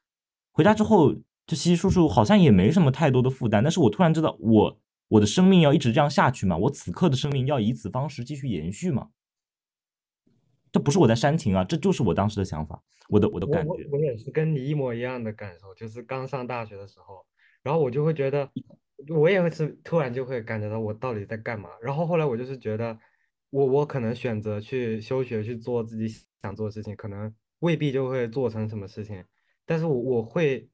[0.59, 1.13] 回家之后
[1.47, 3.63] 就稀稀疏疏，好像也没什么太多的负担。
[3.63, 6.57] 但是我突然知道，我我的生命要一直这样下去嘛？
[6.57, 9.07] 我此刻的生命要以此方式继续延续嘛？
[10.69, 13.71] 这不是我在煽情啊，这就是我当时的想法，我的我的感觉。
[13.71, 17.25] 我我也是跟你一模一样的感受，就是刚上大学的时候，
[17.63, 18.51] 然后我就会觉得，
[19.07, 21.69] 我也会是突然就会感觉到我到底在干嘛。
[21.81, 22.99] 然后后来我就是觉得。
[23.51, 26.07] 我我可能选择去休学去做自己
[26.39, 29.23] 想做的事情，可能未必就会做成什么事情，
[29.69, 30.67] 但是我我会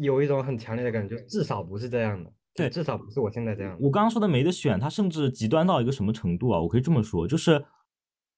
[0.00, 3.78] 有一种很强烈的感觉，至少不是这样的，对，至少不是我现在这样。
[3.80, 6.60] 我刚刚说的没得选，它甚至极端到一个什么程度啊？
[6.60, 7.64] 我可以这么说，就是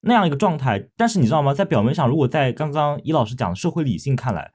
[0.02, 0.90] 那样一个状态。
[0.94, 1.54] 但是你知道吗？
[1.54, 4.52] 在表面上，如果在刚刚伊老师讲的社会理性看来，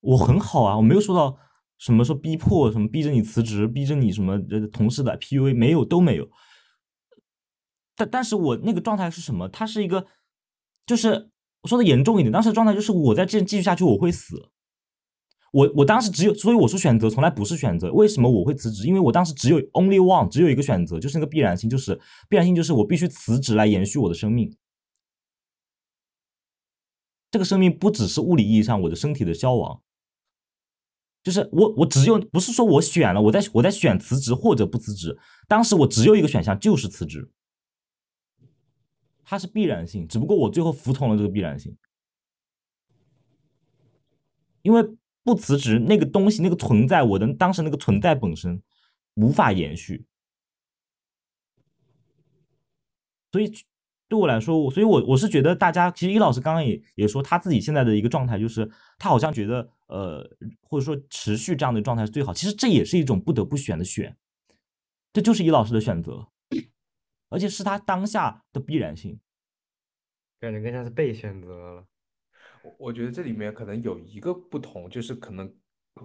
[0.00, 1.38] 我很好啊，我没有受到
[1.78, 4.36] 什么说逼迫，什么逼着你辞职，逼着你什么
[4.72, 6.28] 同事的 PUA，没有，都没有。
[7.94, 9.48] 但但是我那个状态是什么？
[9.48, 10.08] 它是一个，
[10.84, 11.30] 就是
[11.62, 14.50] 我说的严重一点，当时的状态就是我在这继续下去我会死。
[15.52, 17.92] 我我当时只有，所以我说选择从来不是选择。
[17.92, 18.86] 为什么我会辞职？
[18.86, 24.56] 因为我当时只有 only one，只有一个选择，就是那个必然性，就是必然性就是我必须辞职来延续我的生命。
[27.30, 29.82] 这个生命不只是物理意义上我的身体的消亡，
[31.22, 35.18] 就是我我只有不是说我选了，我在我在选辞职或者不辞职。
[35.48, 37.30] 当时我只有一个选项，就是辞职。
[39.24, 41.76] 它是必然性，只不过我最后服从了这个必然性，
[44.62, 44.82] 因为
[45.26, 48.62] 不辞职，那个东西，那个存在，我的当时那个存在本身
[49.16, 50.06] 无法延续，
[53.32, 53.52] 所以
[54.06, 60.24] 对我来说，所以我我是觉得大家其实易老师刚刚也也说他自己现在的一个状态，就是他好像觉得呃
[60.62, 64.16] 或者说持续这样的状态是最好，其实这也是一种不得不选的选，
[65.12, 66.28] 这就是易老师的选择。
[67.28, 69.18] 而且是他当下的必然性，
[70.38, 71.84] 感觉更像是被选择了。
[72.78, 75.52] 我觉得这里面可能有一个不同，就是可能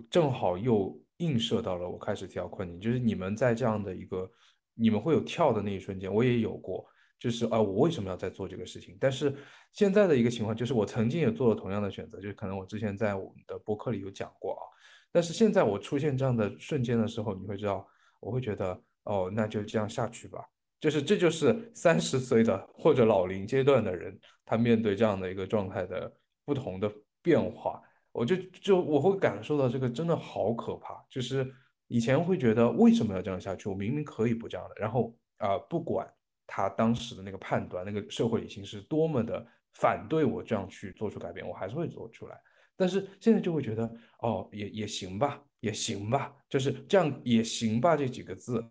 [0.10, 4.30] 正好又映射到了我开始提到困境，就是你们在这样的一个
[4.74, 6.86] 你们会有跳的那一瞬间，我也有过，
[7.20, 8.98] 就是啊，我为什么要在做这个事情？
[9.00, 9.36] 但是
[9.74, 14.64] 现在的一个情况就是，我曾经也做了同样的选择，就是可能我之前在我们的博客里有讲过啊，
[15.12, 17.88] 但是现在我出现这样的瞬间的时候，你会知道，
[18.20, 20.40] 我会觉得哦，那就这样下去吧。
[20.80, 26.12] 就是这就是三十岁的或者老龄阶段的人，他面对这样的一个状态的
[26.46, 27.82] 不同的变化，
[28.12, 31.06] 我就就我会感受到这个真的好可怕。
[31.10, 31.50] 就是
[31.88, 33.70] 以前会觉得为什么要这样下去？
[33.70, 34.76] 我明明可以不这样的。
[34.78, 36.08] 然后啊、不管
[36.46, 42.40] 他当时的那个判断，那个社会理性是多么的反对我这样去做出改变，我还是会做出来。
[42.76, 48.64] 但是现在就会觉得，哦，也也行吧，也行吧，就是这样也行吧，这几个字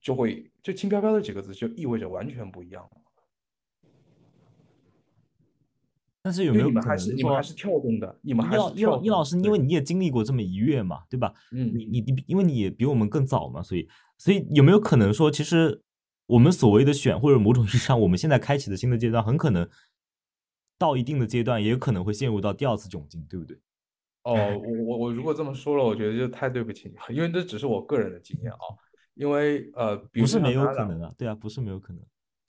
[0.00, 3.01] 就会就轻飘飘的几个字就意味着完全不一样了。
[6.22, 11.32] 但是有没有你们还是能说你们还是跳动的，你们还易老易是跳动老易老师，因为你也经历过这么一跃嘛，对吧？
[11.50, 15.82] 嗯你你你，因为你也比我们更早嘛，所以所以有没有可能说，其实
[16.26, 19.68] 我们所谓的选，或者某种意义上，我们现在开启的新的阶段，很可能
[20.78, 23.58] 到一定的阶段，也有可能会陷入到第二次窘境，对不对？
[24.22, 28.58] 哦，我我我如果这么说了，我觉得就太对不起你了，因为这只是我个人的经验啊。
[29.14, 32.02] 因为呃，不是没有可能啊，对啊，不是没有可能。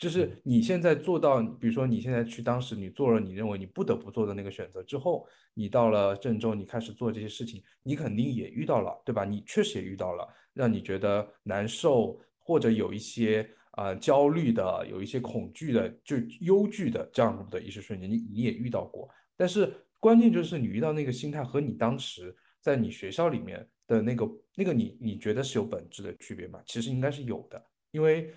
[0.03, 9.23] 就是你现在做到，比如说你现在去当时你做了你认为你不得不做的那个选择之后，你到了郑州，你开始做这些事情，你肯定也遇到了，对吧？
[9.23, 19.09] 你确实也遇到了让你觉得难受或者有一些呃焦虑的、有一些恐惧的、就忧惧的这样的一些瞬间，你你也遇到过。
[19.37, 26.61] 但是关键就是你遇到那个心态和你当时在你学校里面的那个那个你你觉得是有本质的区别吗？
[26.65, 28.33] 其实应该是有的，因为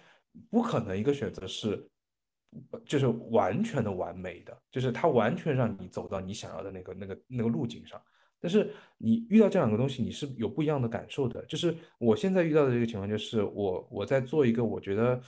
[0.50, 1.88] 不可能一个选择是
[2.84, 8.00] 就是完全的完美的，就是它完全让你走到你想要的那个那个那个路径上。
[8.38, 11.44] 但是你遇到这两个东西，你是有不一样的感受的。
[11.46, 15.20] 就是我现在遇到的这个情况，就是我我在做一个我觉得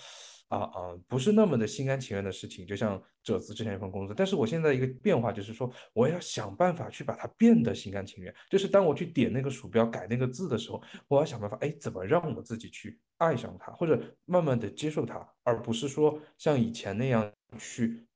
[0.49, 4.15] 啊啊不是那么的心甘情愿的事情，就像褶子之前一份工作。
[4.15, 8.33] 但是我现在一个变化就是说，我要想办法去把它变得心甘情愿。
[8.51, 18.07] 就是当我去点那个鼠标改那个字的时候，我要想办法，哎，怎么让我自己去爱上它，或者慢慢的接受它，而不是说像以前那样去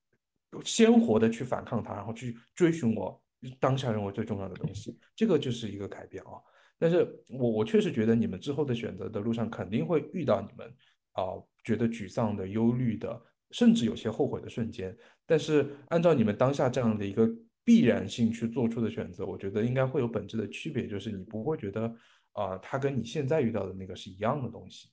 [0.64, 3.22] 鲜活的去反抗它，然后去追寻我
[3.60, 4.98] 当下认为最重要的东西。
[5.14, 6.40] 这个就是一个改变啊。
[6.78, 10.66] 但是我我确实觉得你们之后的选择的路上肯定会遇到你们
[11.12, 11.24] 啊、
[11.62, 14.96] 觉得沮丧的、忧虑的，甚至有些后悔的瞬间。
[15.26, 17.28] 但是按照你们当下这样的一个
[17.64, 21.94] 必然性去做出的选择，我觉得应该会有本质的区别，就是你不会觉得
[22.32, 24.90] 啊、它跟你现在遇到的那个是一样的东西。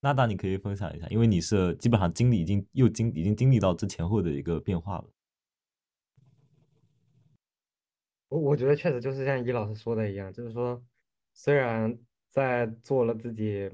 [0.00, 5.10] 娜达，你可以分享一下，因为你是基本上经历已经又经已经经历到这前后的一个变化了。
[8.28, 10.84] 我我觉得确实就是像伊老师说的一样，就是说，
[11.32, 11.98] 虽然
[12.28, 13.70] 在做了自己，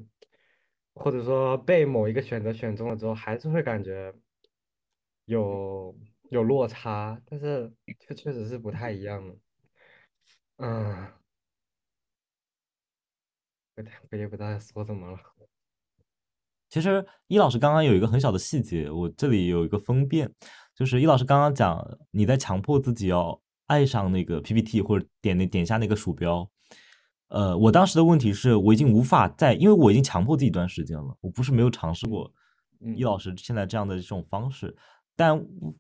[0.95, 4.15] 或者说被某一个选择选中了之后，还是会感觉
[5.27, 5.95] 有
[6.31, 9.37] 有落差，但是确确实是不太一样的。
[10.65, 11.09] 嗯，
[13.75, 15.19] 我我也不知道说什么了。
[16.69, 20.33] 其实易老师刚刚有一个很小的细节，我这里有一个分辨，
[20.73, 26.49] 就是易老师刚刚讲你在强迫自己要爱上那个 PPT 或者点那点下那个鼠标，
[27.27, 32.33] 呃，我当时的问题是我已经无法再，因为我已经强迫自己一段时间了，我不是没有尝试过
[32.79, 34.77] 嗯易老师现在这样的这种方式，
[35.17, 35.75] 但我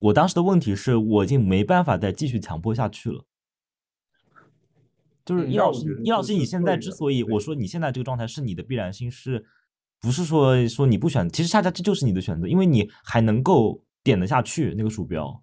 [0.00, 3.24] 我当时的问题是我已经没办法再继续强迫下去了。
[5.24, 9.44] 就是嗯易老师易老师，你现在之所以我说你现在这个状态是你的必然性，是
[10.00, 11.28] 不是说说你不选？
[11.30, 15.42] 其实恰恰这就是你的选择，因为你还能够点得下去那个鼠标。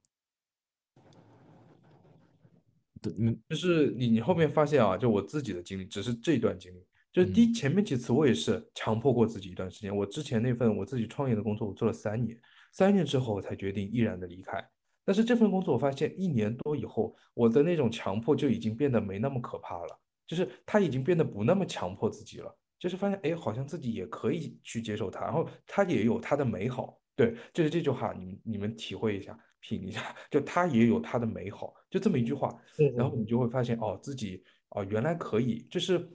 [3.02, 9.96] 对，嗯就是你你后面发现啊，就我自己的经历，只是这一段经历，就是嗯第前面几次我也是强迫过自己一段时间。
[9.96, 12.40] 我之前那份我自己创业的工作，我做了三年，
[12.72, 14.64] 三年之后我才决定毅然的离开。
[15.12, 26.98] 但是这份工作我发现一年多以后，我的那种强迫就已经变得没那么可怕了，就是他已经变得不那么强迫自己了，就是发现哎，好像自己也可以去接受它，然后它也有它的美好。
[27.14, 32.58] 对，就是这句话，你们你们体会一下，品一下，就它也有它的美好，就这么一句话。
[32.96, 36.10] 然后你就会发现哦，自己哦原来可以，就是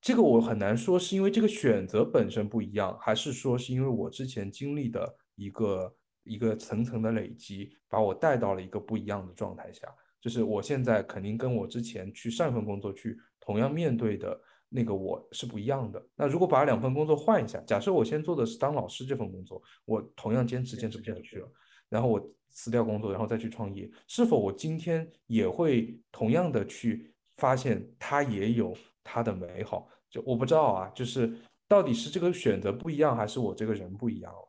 [0.00, 5.94] 这个我很难说是因为这个选择本身不一样，还是说是因为我之前经历的一个
[6.28, 9.88] 一个层层的累积，把我带到了一个不一样的状态下。
[10.20, 16.04] 就是我现在肯定跟我之前去上一份工作去同样面对的那个我是不一样的。
[16.16, 21.50] 那如果把两份工作换一下，假设我先做的是当老师这份工作，我同样坚持坚持不下去了。
[21.88, 22.20] 然后我
[22.50, 29.88] 辞掉工作，然后再去创业，是否我今天也会同样的去发现它也有它的美好？
[30.10, 31.32] 就我不知道啊，就是
[31.68, 34.47] 到底是这个选择不一样，还是我这个人不一样哦？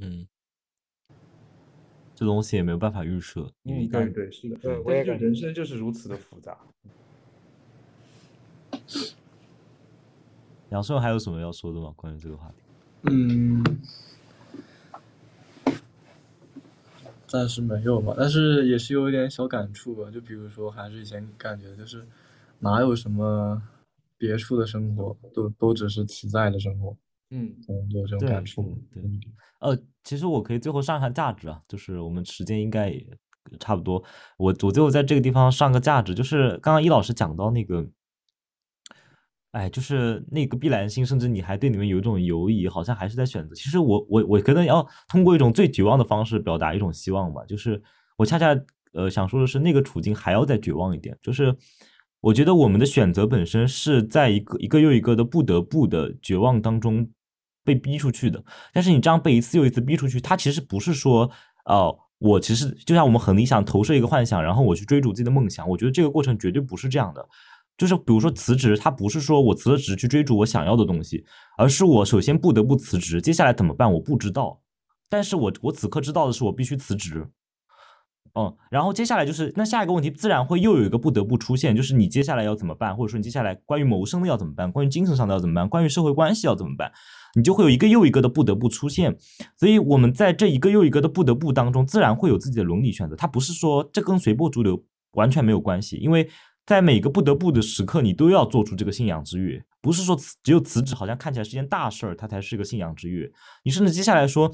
[0.00, 0.26] 嗯，
[2.14, 3.42] 这东西也没有办法预设。
[3.64, 4.80] 嗯，对对，是的。
[4.82, 6.58] 我也觉得人生就是如此的复杂。
[10.70, 11.92] 杨顺还有什么要说的吗？
[11.96, 12.56] 关于这个话题？
[13.02, 13.64] 嗯，
[17.26, 18.14] 暂时没有吧。
[18.16, 20.10] 但是也是有一点小感触吧。
[20.10, 22.06] 就比如说，还是以前感觉，就是
[22.60, 23.60] 哪有什么
[24.16, 26.96] 别处的生活，都都只是此在的生活。
[27.30, 27.54] 嗯，
[27.90, 28.62] 有这种感触。
[28.92, 29.02] 对，
[29.60, 33.06] 呃，其实我可以最后上一下价值啊，就是我们时间应该也
[33.58, 34.02] 差不多。
[34.36, 37.86] 我我最后在这个地方上个价值，就是刚刚易老师讲到那个。
[39.52, 43.52] 哎，就是那个必然性，甚至你还对你们有一种犹疑，好像还是在选择。
[43.52, 47.82] 其实我我我可能要通过一种最绝望的方式表达一种希望吧，就是
[48.16, 48.56] 我恰恰
[48.92, 51.18] 呃想说的是，那个处境还要再绝望一点。
[51.20, 51.52] 就是
[52.20, 57.10] 我觉得我们的选择本身是在一个一个又一个的不得不的绝望当中
[57.64, 58.42] 被逼出去的。
[58.72, 61.30] 但是你这样被一次又一次逼出去，他其实不是说
[61.64, 65.68] 哦，我其实就像我们很理想投射一个幻想，然后我去追逐自己的梦想。
[65.68, 67.26] 我觉得这个过程绝对不是这样的。
[67.78, 71.24] 就是比如说辞职，他不是说我辞了职去追逐我想要的东西，
[71.56, 74.60] 而是我首先不得不辞职，接下来怎么办我不知道，
[75.08, 77.26] 但是我我此刻知道的是我必须辞职，
[78.34, 86.92] 嗯，然后接下来就是那下一个问题自然会又有一个不得不出现，就是你接下来要怎么办，或者说你接下来关于谋生的要怎么办，关于精神上的要怎么办，关于社会关系要怎么办，
[87.34, 89.16] 你就会有一个又一个的不得不出现，
[89.56, 96.28] 所以我们在这一个又一个的不得不当中，自然会有自己的伦理选择，它不是说这跟随波逐流完全没有关系，因为。
[96.66, 103.28] 在每个不得不的时刻，你都要做出这个信仰之跃，不是说辞只有辞职好像看起来是件大事儿，它才是个信仰之跃。
[103.64, 104.52] 你甚至接下来说，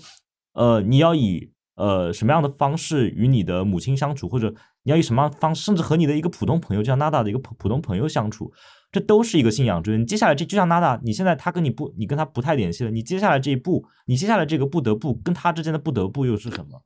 [0.54, 4.52] 呃，你要以呃什么样的方式与你的母亲相处，或者
[4.82, 8.52] 你要以什么样方，甚至和你的一个普通朋友，就像 Nada 的一个普普通朋友相处，
[8.90, 9.96] 这都是一个信仰之跃。
[9.96, 16.82] 你接下来这就像 Nada，你现在他跟你不，你跟他不太联系了，你接下来这一步，你接下来这个不得不跟他之间的不得不又是什么？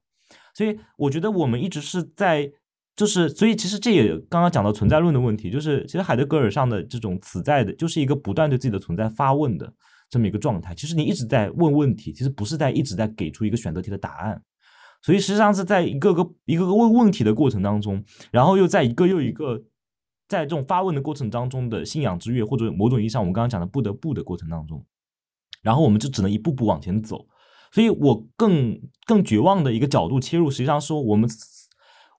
[0.55, 2.53] 所以我觉得我们一直是在。
[2.97, 9.73] 就是，所以其实这也刚刚讲到存在论的问题，就是其实海德格尔上的这种此在的，就是一个不断对自己的存在发问的
[10.11, 10.75] 这么一个状态。
[10.75, 14.43] 其实你一直在问问题，其实不是在一直在给出一个选择题的答案。
[15.03, 19.63] 所以实际上是在一个个一个个问问题的过程当中，然后又在一个又一个
[20.29, 24.85] 在这种发问的过程当中的信仰之跃，或者某种意义上我们刚刚讲的不得不的过程当中，
[25.63, 27.27] 然后我们就只能一步步往前走。
[27.73, 31.29] 所以我更更绝望的一个角度切入，实际上说我们。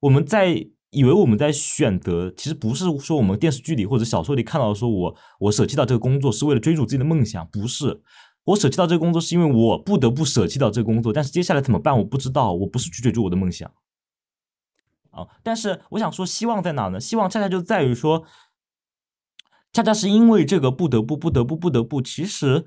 [0.01, 8.01] 我们在以为我们在选择，其实不是说我们电视剧里或者小说里看到的，说我我舍弃到这个工作是为了追逐自己的梦想，不是，
[8.43, 13.71] 我舍弃到这个工作是因为我不得不舍弃到这个工作，但是接下来怎么办我不知道，我不是去追逐我的梦想，
[15.11, 16.99] 啊，但是我想说希望在哪呢？
[16.99, 18.25] 希望恰恰就在于说，
[19.71, 22.65] 恰恰是因为这个不得不不得不不得不，其实，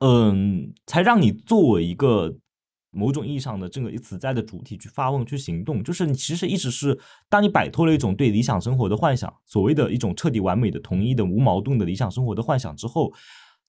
[0.00, 2.36] 嗯，才让你作为一个。
[2.94, 13.10] 某种意义上的这个此在的主体去发问、去行动，就是你其实一直是，当你摆脱了一种对理想生活的幻想，所谓的一种彻底完美的、统一的、无矛盾的理想生活的幻想之后，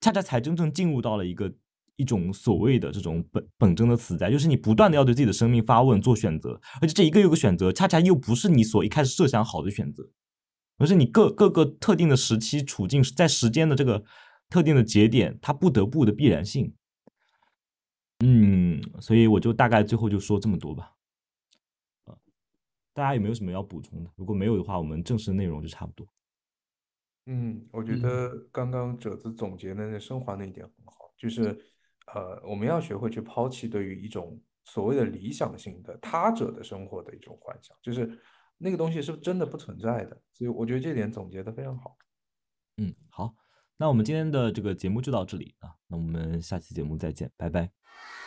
[0.03, 1.49] 恰恰才真正进入到了一个
[1.95, 10.09] 一种所谓的这种本本真的此在，就是你不断的要对自己的生命发问、做选择，而且这一个又个选择，恰恰又不是你所一开始设想好的选择，
[10.77, 14.03] 而是你各各个特定的时期处境在时间的这个
[14.49, 16.73] 特定的节点，它不得不的必然性。
[18.25, 20.91] 嗯，所以我就大概最后就说这么多吧。
[22.93, 24.09] 大家有没有什么要补充的？
[24.15, 26.07] 如果没有的话，我们正式内容就差不多。
[27.25, 31.57] 嗯，我觉得刚刚褶子总结的那升华那一点很好，就是
[32.13, 38.19] 呃，我们要学会去抛弃对于一种所谓的理想性的他者的生活的一种幻想，就是
[38.57, 40.21] 那个东西是真的不存在的。
[40.33, 41.95] 所以我觉得这点总结的非常好。
[42.77, 43.33] 嗯，好，
[43.77, 47.71] 那我们今天的这个节目就到这里啊，那我们下期节目再见，拜拜。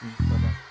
[0.03, 0.66] 嗯，拜拜。